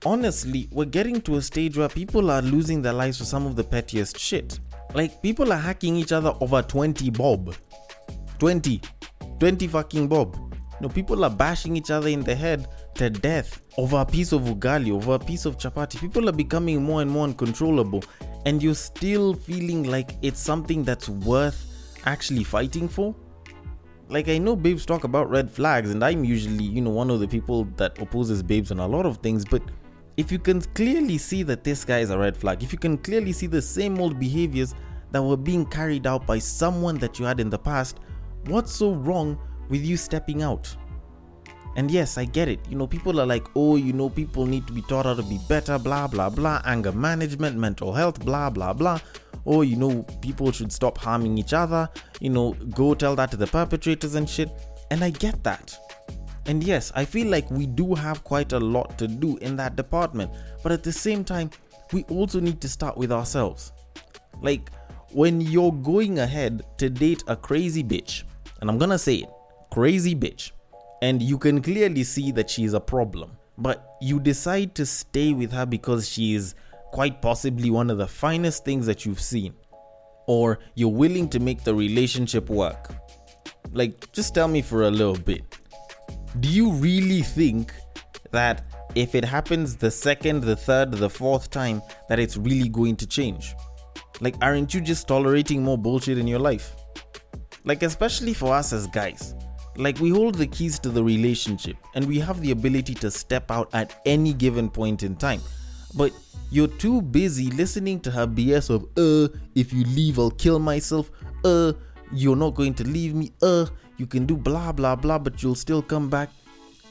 honestly, 0.04 0.68
we're 0.72 0.84
getting 0.84 1.20
to 1.22 1.36
a 1.36 1.42
stage 1.42 1.76
where 1.76 1.88
people 1.88 2.30
are 2.30 2.42
losing 2.42 2.82
their 2.82 2.92
lives 2.92 3.18
for 3.18 3.24
some 3.24 3.46
of 3.46 3.56
the 3.56 3.64
pettiest 3.64 4.18
shit. 4.18 4.58
Like, 4.94 5.22
people 5.22 5.52
are 5.52 5.58
hacking 5.58 5.96
each 5.96 6.12
other 6.12 6.34
over 6.40 6.62
20 6.62 7.10
bob. 7.10 7.54
20. 8.38 8.80
20 9.38 9.66
fucking 9.68 10.08
bob. 10.08 10.36
No, 10.80 10.88
people 10.88 11.24
are 11.24 11.30
bashing 11.30 11.76
each 11.76 11.90
other 11.90 12.08
in 12.08 12.22
the 12.22 12.34
head 12.34 12.68
to 12.94 13.08
death 13.08 13.62
over 13.78 13.98
a 13.98 14.06
piece 14.06 14.32
of 14.32 14.42
ugali, 14.42 14.90
over 14.90 15.14
a 15.14 15.18
piece 15.18 15.46
of 15.46 15.56
chapati. 15.58 15.98
People 15.98 16.28
are 16.28 16.32
becoming 16.32 16.82
more 16.82 17.02
and 17.02 17.10
more 17.10 17.24
uncontrollable, 17.24 18.04
and 18.44 18.62
you're 18.62 18.74
still 18.74 19.34
feeling 19.34 19.84
like 19.84 20.12
it's 20.22 20.40
something 20.40 20.84
that's 20.84 21.08
worth 21.08 21.64
actually 22.04 22.44
fighting 22.44 22.88
for 22.88 23.14
like 24.08 24.28
I 24.28 24.38
know 24.38 24.54
babes 24.54 24.86
talk 24.86 25.04
about 25.04 25.28
red 25.30 25.50
flags, 25.50 25.90
and 25.90 26.04
I'm 26.04 26.24
usually, 26.24 26.64
you 26.64 26.80
know, 26.80 26.90
one 26.90 27.10
of 27.10 27.20
the 27.20 27.26
people 27.26 27.64
that 27.76 27.98
opposes 28.00 28.42
babes 28.42 28.70
on 28.70 28.78
a 28.78 28.86
lot 28.86 29.06
of 29.06 29.18
things, 29.18 29.44
but 29.44 29.62
if 30.16 30.30
you 30.30 30.38
can 30.38 30.60
clearly 30.60 31.18
see 31.18 31.42
that 31.42 31.64
this 31.64 31.84
guy 31.84 31.98
is 31.98 32.10
a 32.10 32.18
red 32.18 32.36
flag, 32.36 32.62
if 32.62 32.72
you 32.72 32.78
can 32.78 32.98
clearly 32.98 33.32
see 33.32 33.46
the 33.46 33.60
same 33.60 33.98
old 33.98 34.18
behaviors 34.18 34.74
that 35.10 35.22
were 35.22 35.36
being 35.36 35.66
carried 35.66 36.06
out 36.06 36.26
by 36.26 36.38
someone 36.38 36.98
that 36.98 37.18
you 37.18 37.24
had 37.24 37.40
in 37.40 37.50
the 37.50 37.58
past, 37.58 37.98
what's 38.46 38.72
so 38.72 38.92
wrong 38.92 39.38
with 39.68 39.84
you 39.84 39.96
stepping 39.96 40.42
out? 40.42 40.74
And 41.74 41.90
yes, 41.90 42.16
I 42.16 42.24
get 42.24 42.48
it. 42.48 42.60
You 42.70 42.76
know, 42.78 42.86
people 42.86 43.20
are 43.20 43.26
like, 43.26 43.46
oh, 43.54 43.76
you 43.76 43.92
know, 43.92 44.08
people 44.08 44.46
need 44.46 44.66
to 44.66 44.72
be 44.72 44.80
taught 44.82 45.04
how 45.04 45.14
to 45.14 45.22
be 45.22 45.38
better, 45.46 45.78
blah, 45.78 46.06
blah, 46.06 46.30
blah, 46.30 46.62
anger 46.64 46.92
management, 46.92 47.58
mental 47.58 47.92
health, 47.92 48.24
blah, 48.24 48.48
blah, 48.48 48.72
blah 48.72 48.98
oh, 49.46 49.62
you 49.62 49.76
know, 49.76 50.02
people 50.20 50.50
should 50.52 50.72
stop 50.72 50.98
harming 50.98 51.38
each 51.38 51.52
other, 51.52 51.88
you 52.20 52.30
know, 52.30 52.52
go 52.74 52.94
tell 52.94 53.14
that 53.16 53.30
to 53.30 53.36
the 53.36 53.46
perpetrators 53.46 54.14
and 54.14 54.28
shit. 54.28 54.50
And 54.90 55.02
I 55.02 55.10
get 55.10 55.42
that. 55.44 55.76
And 56.46 56.62
yes, 56.62 56.92
I 56.94 57.04
feel 57.04 57.28
like 57.28 57.50
we 57.50 57.66
do 57.66 57.94
have 57.94 58.22
quite 58.22 58.52
a 58.52 58.60
lot 58.60 58.98
to 58.98 59.08
do 59.08 59.36
in 59.38 59.56
that 59.56 59.74
department. 59.76 60.30
But 60.62 60.72
at 60.72 60.82
the 60.82 60.92
same 60.92 61.24
time, 61.24 61.50
we 61.92 62.04
also 62.04 62.40
need 62.40 62.60
to 62.60 62.68
start 62.68 62.96
with 62.96 63.10
ourselves. 63.10 63.72
Like, 64.42 64.70
when 65.12 65.40
you're 65.40 65.72
going 65.72 66.18
ahead 66.18 66.62
to 66.78 66.90
date 66.90 67.22
a 67.26 67.36
crazy 67.36 67.82
bitch, 67.82 68.24
and 68.60 68.70
I'm 68.70 68.78
gonna 68.78 68.98
say 68.98 69.16
it, 69.16 69.30
crazy 69.72 70.14
bitch, 70.14 70.52
and 71.02 71.20
you 71.22 71.38
can 71.38 71.62
clearly 71.62 72.04
see 72.04 72.32
that 72.32 72.50
she's 72.50 72.74
a 72.74 72.80
problem. 72.80 73.32
but 73.58 73.96
you 74.00 74.20
decide 74.20 74.74
to 74.74 74.84
stay 74.84 75.32
with 75.32 75.52
her 75.52 75.66
because 75.66 76.08
she 76.08 76.34
is 76.34 76.54
quite 76.96 77.20
possibly 77.20 77.68
one 77.68 77.90
of 77.90 77.98
the 77.98 78.06
finest 78.06 78.64
things 78.64 78.86
that 78.86 79.04
you've 79.04 79.20
seen, 79.20 79.52
or 80.26 80.58
you're 80.76 80.88
willing 80.88 81.28
to 81.28 81.38
make 81.38 81.62
the 81.62 81.74
relationship 81.74 82.48
work. 82.48 82.94
Like, 83.70 84.10
just 84.12 84.34
tell 84.34 84.48
me 84.48 84.62
for 84.62 84.84
a 84.84 84.90
little 84.90 85.18
bit. 85.18 85.42
Do 86.40 86.48
you 86.48 86.70
really 86.70 87.20
think 87.20 87.74
that 88.30 88.64
if 88.94 89.14
it 89.14 89.26
happens 89.26 89.76
the 89.76 89.90
second, 89.90 90.40
the 90.40 90.56
third, 90.56 90.90
the 90.92 91.10
fourth 91.10 91.50
time, 91.50 91.82
that 92.08 92.18
it's 92.18 92.38
really 92.38 92.70
going 92.70 92.96
to 92.96 93.06
change? 93.06 93.54
Like, 94.22 94.36
aren't 94.40 94.72
you 94.72 94.80
just 94.80 95.06
tolerating 95.06 95.62
more 95.62 95.76
bullshit 95.76 96.16
in 96.16 96.26
your 96.26 96.38
life? 96.38 96.74
Like, 97.64 97.82
especially 97.82 98.32
for 98.32 98.54
us 98.54 98.72
as 98.72 98.86
guys. 98.86 99.34
Like, 99.76 100.00
we 100.00 100.08
hold 100.08 100.36
the 100.36 100.46
keys 100.46 100.78
to 100.78 100.88
the 100.88 101.04
relationship 101.04 101.76
and 101.94 102.06
we 102.06 102.18
have 102.20 102.40
the 102.40 102.52
ability 102.52 102.94
to 102.94 103.10
step 103.10 103.50
out 103.50 103.68
at 103.74 104.00
any 104.06 104.32
given 104.32 104.70
point 104.70 105.02
in 105.02 105.14
time. 105.14 105.42
But 105.96 106.12
you're 106.50 106.68
too 106.68 107.02
busy 107.02 107.50
listening 107.50 108.00
to 108.00 108.10
her 108.10 108.26
BS 108.26 108.70
of, 108.70 108.84
uh, 108.96 109.34
if 109.54 109.72
you 109.72 109.84
leave, 109.84 110.18
I'll 110.18 110.30
kill 110.30 110.58
myself, 110.58 111.10
uh, 111.44 111.72
you're 112.12 112.36
not 112.36 112.54
going 112.54 112.74
to 112.74 112.84
leave 112.84 113.14
me, 113.14 113.32
uh, 113.42 113.66
you 113.96 114.06
can 114.06 114.26
do 114.26 114.36
blah 114.36 114.72
blah 114.72 114.94
blah, 114.94 115.18
but 115.18 115.42
you'll 115.42 115.54
still 115.54 115.82
come 115.82 116.08
back. 116.08 116.30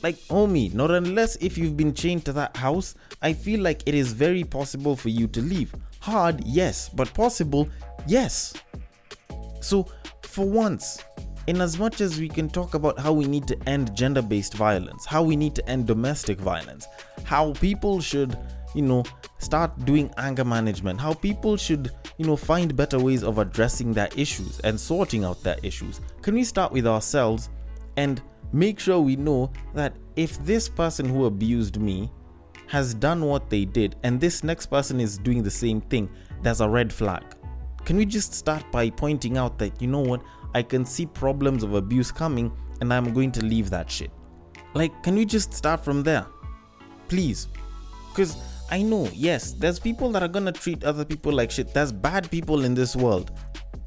Like, 0.03 0.17
homie, 0.27 0.73
not 0.73 0.91
unless 0.91 1.35
if 1.37 1.57
you've 1.57 1.77
been 1.77 1.93
chained 1.93 2.25
to 2.25 2.33
that 2.33 2.55
house, 2.57 2.95
I 3.21 3.33
feel 3.33 3.61
like 3.61 3.81
it 3.85 3.95
is 3.95 4.11
very 4.13 4.43
possible 4.43 4.95
for 4.95 5.09
you 5.09 5.27
to 5.27 5.41
leave. 5.41 5.73
Hard, 5.99 6.43
yes, 6.45 6.89
but 6.89 7.11
possible, 7.13 7.69
yes. 8.05 8.53
So, 9.61 9.87
for 10.21 10.45
once, 10.45 11.01
in 11.47 11.61
as 11.61 11.79
much 11.79 12.01
as 12.01 12.19
we 12.19 12.27
can 12.27 12.49
talk 12.49 12.73
about 12.73 12.99
how 12.99 13.13
we 13.13 13.25
need 13.25 13.47
to 13.47 13.57
end 13.67 13.95
gender 13.95 14.21
based 14.21 14.53
violence, 14.53 15.05
how 15.05 15.23
we 15.23 15.35
need 15.35 15.55
to 15.55 15.67
end 15.69 15.87
domestic 15.87 16.39
violence, 16.39 16.87
how 17.23 17.53
people 17.53 18.01
should, 18.01 18.37
you 18.75 18.81
know, 18.81 19.03
start 19.39 19.85
doing 19.85 20.13
anger 20.17 20.45
management, 20.45 20.99
how 20.99 21.13
people 21.13 21.57
should, 21.57 21.91
you 22.17 22.25
know, 22.25 22.35
find 22.35 22.75
better 22.75 22.99
ways 22.99 23.23
of 23.23 23.37
addressing 23.37 23.93
their 23.93 24.09
issues 24.15 24.59
and 24.59 24.79
sorting 24.79 25.23
out 25.23 25.41
their 25.43 25.57
issues, 25.63 26.01
can 26.21 26.35
we 26.35 26.43
start 26.43 26.71
with 26.71 26.85
ourselves 26.85 27.49
and 27.97 28.21
make 28.51 28.79
sure 28.79 28.99
we 28.99 29.15
know 29.15 29.51
that 29.73 29.95
if 30.15 30.43
this 30.45 30.67
person 30.69 31.07
who 31.07 31.25
abused 31.25 31.79
me 31.79 32.11
has 32.67 32.93
done 32.93 33.25
what 33.25 33.49
they 33.49 33.63
did 33.65 33.95
and 34.03 34.19
this 34.19 34.43
next 34.43 34.67
person 34.67 34.99
is 34.99 35.17
doing 35.17 35.41
the 35.41 35.51
same 35.51 35.81
thing, 35.81 36.09
there's 36.41 36.61
a 36.61 36.69
red 36.69 36.91
flag. 36.91 37.23
Can 37.85 37.97
we 37.97 38.05
just 38.05 38.33
start 38.33 38.69
by 38.71 38.89
pointing 38.89 39.37
out 39.37 39.57
that, 39.59 39.81
you 39.81 39.87
know 39.87 39.99
what, 40.01 40.21
I 40.53 40.63
can 40.63 40.85
see 40.85 41.05
problems 41.05 41.63
of 41.63 41.75
abuse 41.75 42.11
coming 42.11 42.51
and 42.81 42.93
I'm 42.93 43.13
going 43.13 43.31
to 43.33 43.45
leave 43.45 43.69
that 43.69 43.89
shit? 43.89 44.11
Like, 44.73 45.03
can 45.03 45.15
we 45.15 45.25
just 45.25 45.53
start 45.53 45.83
from 45.83 46.03
there? 46.03 46.25
Please. 47.07 47.47
Because 48.09 48.37
I 48.69 48.81
know, 48.81 49.07
yes, 49.13 49.51
there's 49.53 49.79
people 49.79 50.11
that 50.11 50.23
are 50.23 50.27
gonna 50.27 50.51
treat 50.51 50.83
other 50.83 51.05
people 51.05 51.31
like 51.31 51.51
shit. 51.51 51.73
There's 51.73 51.91
bad 51.91 52.31
people 52.31 52.65
in 52.65 52.73
this 52.73 52.95
world. 52.95 53.31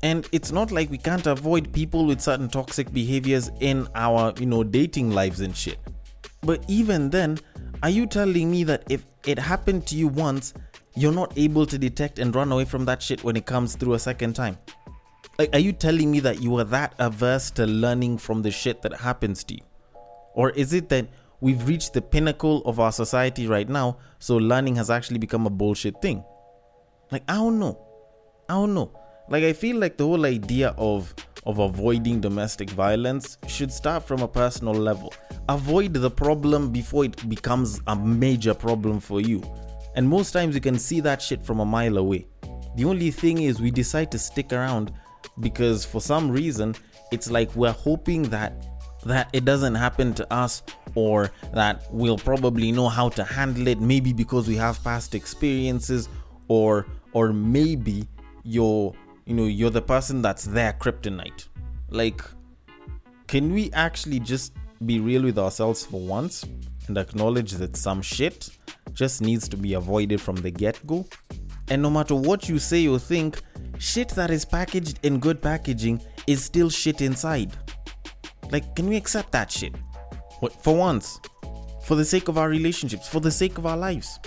And 0.02 0.28
it's 0.30 0.52
not 0.52 0.70
like 0.70 0.90
we 0.90 0.98
can't 0.98 1.26
avoid 1.26 1.72
people 1.72 2.06
with 2.06 2.20
certain 2.20 2.48
toxic 2.48 2.92
behaviors 2.92 3.50
in 3.60 3.88
our, 3.96 4.32
you 4.38 4.46
know, 4.46 4.62
dating 4.62 5.10
lives 5.10 5.40
and 5.40 5.56
shit. 5.56 5.78
But 6.42 6.64
even 6.68 7.10
then, 7.10 7.38
are 7.82 7.90
you 7.90 8.06
telling 8.06 8.50
me 8.50 8.62
that 8.64 8.84
if 8.88 9.04
it 9.26 9.38
happened 9.38 9.86
to 9.88 9.96
you 9.96 10.06
once, 10.06 10.54
you're 10.94 11.12
not 11.12 11.36
able 11.36 11.66
to 11.66 11.78
detect 11.78 12.20
and 12.20 12.34
run 12.34 12.52
away 12.52 12.64
from 12.64 12.84
that 12.84 13.02
shit 13.02 13.24
when 13.24 13.36
it 13.36 13.46
comes 13.46 13.74
through 13.74 13.94
a 13.94 13.98
second 13.98 14.34
time? 14.34 14.56
Like, 15.38 15.50
are 15.52 15.60
you 15.60 15.72
telling 15.72 16.10
me 16.10 16.20
that 16.20 16.40
you 16.40 16.56
are 16.58 16.64
that 16.64 16.94
averse 16.98 17.50
to 17.52 17.66
learning 17.66 18.18
from 18.18 18.42
the 18.42 18.50
shit 18.50 18.82
that 18.82 18.94
happens 18.94 19.42
to 19.44 19.54
you? 19.54 19.60
Or 20.34 20.50
is 20.50 20.72
it 20.72 20.88
that 20.90 21.08
we've 21.40 21.66
reached 21.66 21.92
the 21.92 22.02
pinnacle 22.02 22.62
of 22.64 22.80
our 22.80 22.92
society 22.92 23.46
right 23.46 23.68
now, 23.68 23.98
so 24.18 24.36
learning 24.36 24.76
has 24.76 24.90
actually 24.90 25.18
become 25.18 25.46
a 25.46 25.50
bullshit 25.50 26.00
thing? 26.02 26.24
Like, 27.10 27.22
I 27.28 27.36
don't 27.36 27.58
know. 27.58 27.78
I 28.48 28.54
don't 28.54 28.74
know. 28.74 28.92
Like, 29.28 29.44
I 29.44 29.52
feel 29.52 29.76
like 29.76 29.96
the 29.96 30.04
whole 30.04 30.24
idea 30.26 30.74
of 30.78 31.14
of 31.46 31.60
avoiding 31.60 32.20
domestic 32.20 32.68
violence 32.70 33.38
should 33.46 33.72
start 33.72 34.06
from 34.06 34.20
a 34.20 34.28
personal 34.28 34.74
level. 34.74 35.14
Avoid 35.48 35.94
the 35.94 36.10
problem 36.10 36.70
before 36.70 37.04
it 37.06 37.28
becomes 37.28 37.80
a 37.86 37.96
major 37.96 38.52
problem 38.52 39.00
for 39.00 39.20
you. 39.20 39.42
And 39.94 40.06
most 40.06 40.32
times 40.32 40.54
you 40.54 40.60
can 40.60 40.78
see 40.78 41.00
that 41.00 41.22
shit 41.22 41.44
from 41.44 41.60
a 41.60 41.64
mile 41.64 41.96
away. 41.96 42.26
The 42.76 42.84
only 42.84 43.10
thing 43.10 43.42
is, 43.42 43.60
we 43.60 43.70
decide 43.70 44.12
to 44.12 44.18
stick 44.18 44.52
around 44.52 44.92
because 45.40 45.84
for 45.84 46.00
some 46.00 46.30
reason 46.30 46.74
it's 47.12 47.30
like 47.30 47.54
we're 47.56 47.72
hoping 47.72 48.22
that 48.24 48.66
that 49.04 49.30
it 49.32 49.44
doesn't 49.44 49.74
happen 49.74 50.12
to 50.14 50.32
us 50.32 50.62
or 50.98 51.30
that 51.54 51.84
we'll 51.90 52.18
probably 52.18 52.72
know 52.72 52.88
how 52.88 53.08
to 53.08 53.22
handle 53.22 53.68
it 53.68 53.80
maybe 53.80 54.12
because 54.12 54.48
we 54.48 54.56
have 54.56 54.82
past 54.82 55.14
experiences 55.14 56.08
or 56.48 56.86
or 57.12 57.32
maybe 57.32 58.06
you're 58.42 58.92
you 59.26 59.34
know 59.34 59.44
you're 59.44 59.70
the 59.70 59.86
person 59.94 60.20
that's 60.20 60.44
their 60.44 60.72
kryptonite. 60.72 61.46
Like 61.90 62.20
can 63.28 63.52
we 63.52 63.70
actually 63.72 64.20
just 64.20 64.52
be 64.86 64.98
real 64.98 65.22
with 65.22 65.38
ourselves 65.38 65.84
for 65.84 66.00
once 66.00 66.44
and 66.88 66.98
acknowledge 66.98 67.52
that 67.52 67.76
some 67.76 68.00
shit 68.02 68.48
just 68.92 69.20
needs 69.20 69.48
to 69.48 69.56
be 69.56 69.74
avoided 69.74 70.20
from 70.20 70.36
the 70.36 70.50
get-go? 70.50 71.06
And 71.70 71.82
no 71.82 71.90
matter 71.90 72.14
what 72.14 72.48
you 72.48 72.58
say 72.58 72.88
or 72.88 72.98
think 72.98 73.42
shit 73.78 74.08
that 74.20 74.30
is 74.30 74.44
packaged 74.44 74.98
in 75.02 75.18
good 75.20 75.42
packaging 75.42 76.00
is 76.26 76.42
still 76.42 76.70
shit 76.70 77.02
inside. 77.02 77.52
Like, 78.50 78.74
can 78.74 78.88
we 78.88 78.96
accept 78.96 79.32
that 79.32 79.52
shit? 79.52 79.74
For 80.60 80.76
once, 80.76 81.20
for 81.84 81.94
the 81.94 82.04
sake 82.04 82.28
of 82.28 82.38
our 82.38 82.48
relationships, 82.48 83.08
for 83.08 83.20
the 83.20 83.30
sake 83.30 83.58
of 83.58 83.66
our 83.66 83.76
lives. 83.76 84.18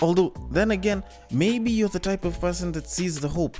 Although, 0.00 0.32
then 0.50 0.70
again, 0.70 1.02
maybe 1.32 1.70
you're 1.70 1.88
the 1.88 1.98
type 1.98 2.24
of 2.24 2.40
person 2.40 2.70
that 2.72 2.88
sees 2.88 3.18
the 3.18 3.28
hope. 3.28 3.56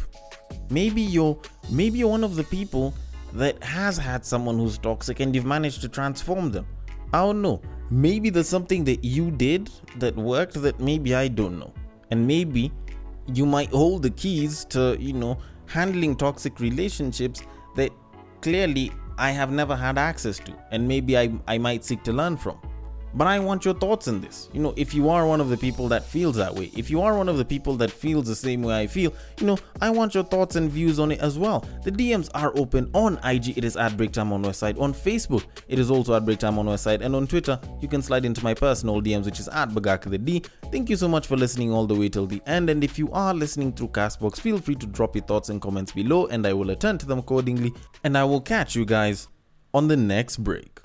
Maybe 0.71 1.03
you're, 1.03 1.39
maybe 1.71 1.99
you're 1.99 2.09
one 2.09 2.23
of 2.23 2.37
the 2.37 2.45
people 2.45 2.95
that 3.33 3.63
has 3.63 3.97
had 3.97 4.25
someone 4.25 4.59
who's 4.59 4.79
toxic 4.79 5.21
and 5.21 5.35
you've 5.35 5.45
managed 5.45 5.81
to 5.83 5.89
transform 5.89 6.51
them. 6.51 6.67
I 7.13 7.19
don't 7.19 7.43
know. 7.43 7.61
Maybe 7.91 8.31
there's 8.31 8.49
something 8.49 8.85
that 8.85 9.03
you 9.03 9.31
did 9.31 9.71
that 9.97 10.15
worked 10.15 10.55
that 10.63 10.79
maybe 10.79 11.15
I 11.15 11.29
don't 11.29 11.59
know. 11.59 11.73
And 12.11 12.27
maybe 12.27 12.73
you 13.33 13.47
might 13.47 13.71
hold 13.71 14.03
the 14.03 14.11
keys 14.11 14.65
to, 14.67 14.97
you 15.01 15.13
know, 15.13 15.39
handling 15.67 16.17
toxic 16.17 16.61
relationships 16.61 17.43
that 17.77 17.91
clearly 18.41 18.93
I 19.19 19.33
have 19.33 19.51
never 19.51 19.75
had 19.75 19.99
access 19.99 20.39
to, 20.39 20.55
and 20.71 20.87
maybe 20.87 21.19
I, 21.19 21.33
I 21.49 21.59
might 21.59 21.85
seek 21.85 22.05
to 22.05 22.13
learn 22.13 22.37
from. 22.37 22.61
But 23.15 23.27
I 23.27 23.39
want 23.39 23.65
your 23.65 23.75
thoughts 23.75 24.09
on 24.09 24.21
this. 24.21 24.49
You 24.53 24.61
know, 24.61 24.75
if 24.77 24.95
you 24.95 25.09
are 25.09 25.27
one 25.27 25.41
of 25.41 25.49
the 25.49 25.57
people 25.57 25.89
that 25.89 26.05
feels 26.05 26.37
that 26.37 26.55
way, 26.55 26.71
if 26.77 26.91
you 26.91 27.01
are 27.03 27.17
one 27.17 27.29
of 27.29 27.39
the 27.39 27.45
people 27.45 27.75
that 27.77 27.91
feels 27.91 28.27
the 28.27 28.35
same 28.35 28.63
way 28.63 28.79
I 28.79 28.87
feel, 28.87 29.13
you 29.41 29.47
know, 29.47 29.59
I 29.81 29.91
want 29.91 30.15
your 30.15 30.25
thoughts 30.25 30.57
and 30.57 30.71
views 30.71 30.99
on 30.99 31.13
it 31.13 31.21
as 31.21 31.39
well. 31.39 31.65
The 31.85 31.93
DMs 31.93 32.29
are 32.35 32.53
open 32.57 32.91
on 32.95 33.19
IG, 33.25 33.57
it 33.57 33.65
is 33.65 33.77
at 33.77 33.93
Breaktime 33.93 34.33
on 34.33 34.43
Westside. 34.45 34.81
On 34.81 34.93
Facebook, 34.93 35.45
it 35.69 35.79
is 35.79 35.91
also 35.91 36.15
at 36.15 36.25
Breaktime 36.25 36.59
on 36.59 36.67
Westside. 36.67 37.01
And 37.01 37.15
on 37.15 37.27
Twitter, 37.27 37.59
you 37.81 37.89
can 37.89 38.03
slide 38.03 38.25
into 38.25 38.45
my 38.45 38.55
personal 38.55 39.01
DMs, 39.01 39.25
which 39.25 39.41
is 39.41 39.49
at 39.49 39.71
Bagaka 39.71 40.11
the 40.11 40.19
D. 40.19 40.43
Thank 40.71 40.91
you 40.91 40.97
so 40.97 41.09
much 41.09 41.27
for 41.27 41.37
listening 41.37 41.73
all 41.73 41.87
the 41.87 41.95
way 41.95 42.09
till 42.09 42.27
the 42.27 42.43
end. 42.47 42.71
And 42.71 42.85
if 42.85 42.99
you 42.99 43.11
are 43.13 43.35
listening 43.35 43.73
through 43.73 43.89
Castbox, 43.89 44.41
feel 44.41 44.59
free 44.59 44.75
to 44.77 44.87
drop 44.87 45.17
your 45.17 45.25
thoughts 45.25 45.49
and 45.49 45.61
comments 45.61 45.93
below, 45.93 46.27
and 46.27 46.47
I 46.47 46.53
will 46.53 46.71
attend 46.71 47.01
to 47.01 47.07
them 47.07 47.19
accordingly. 47.19 47.73
And 48.05 48.17
I 48.17 48.25
will 48.25 48.41
catch 48.41 48.77
you 48.77 48.85
guys 48.85 49.29
on 49.75 49.89
the 49.89 49.97
next 49.97 50.39
break. 50.39 50.81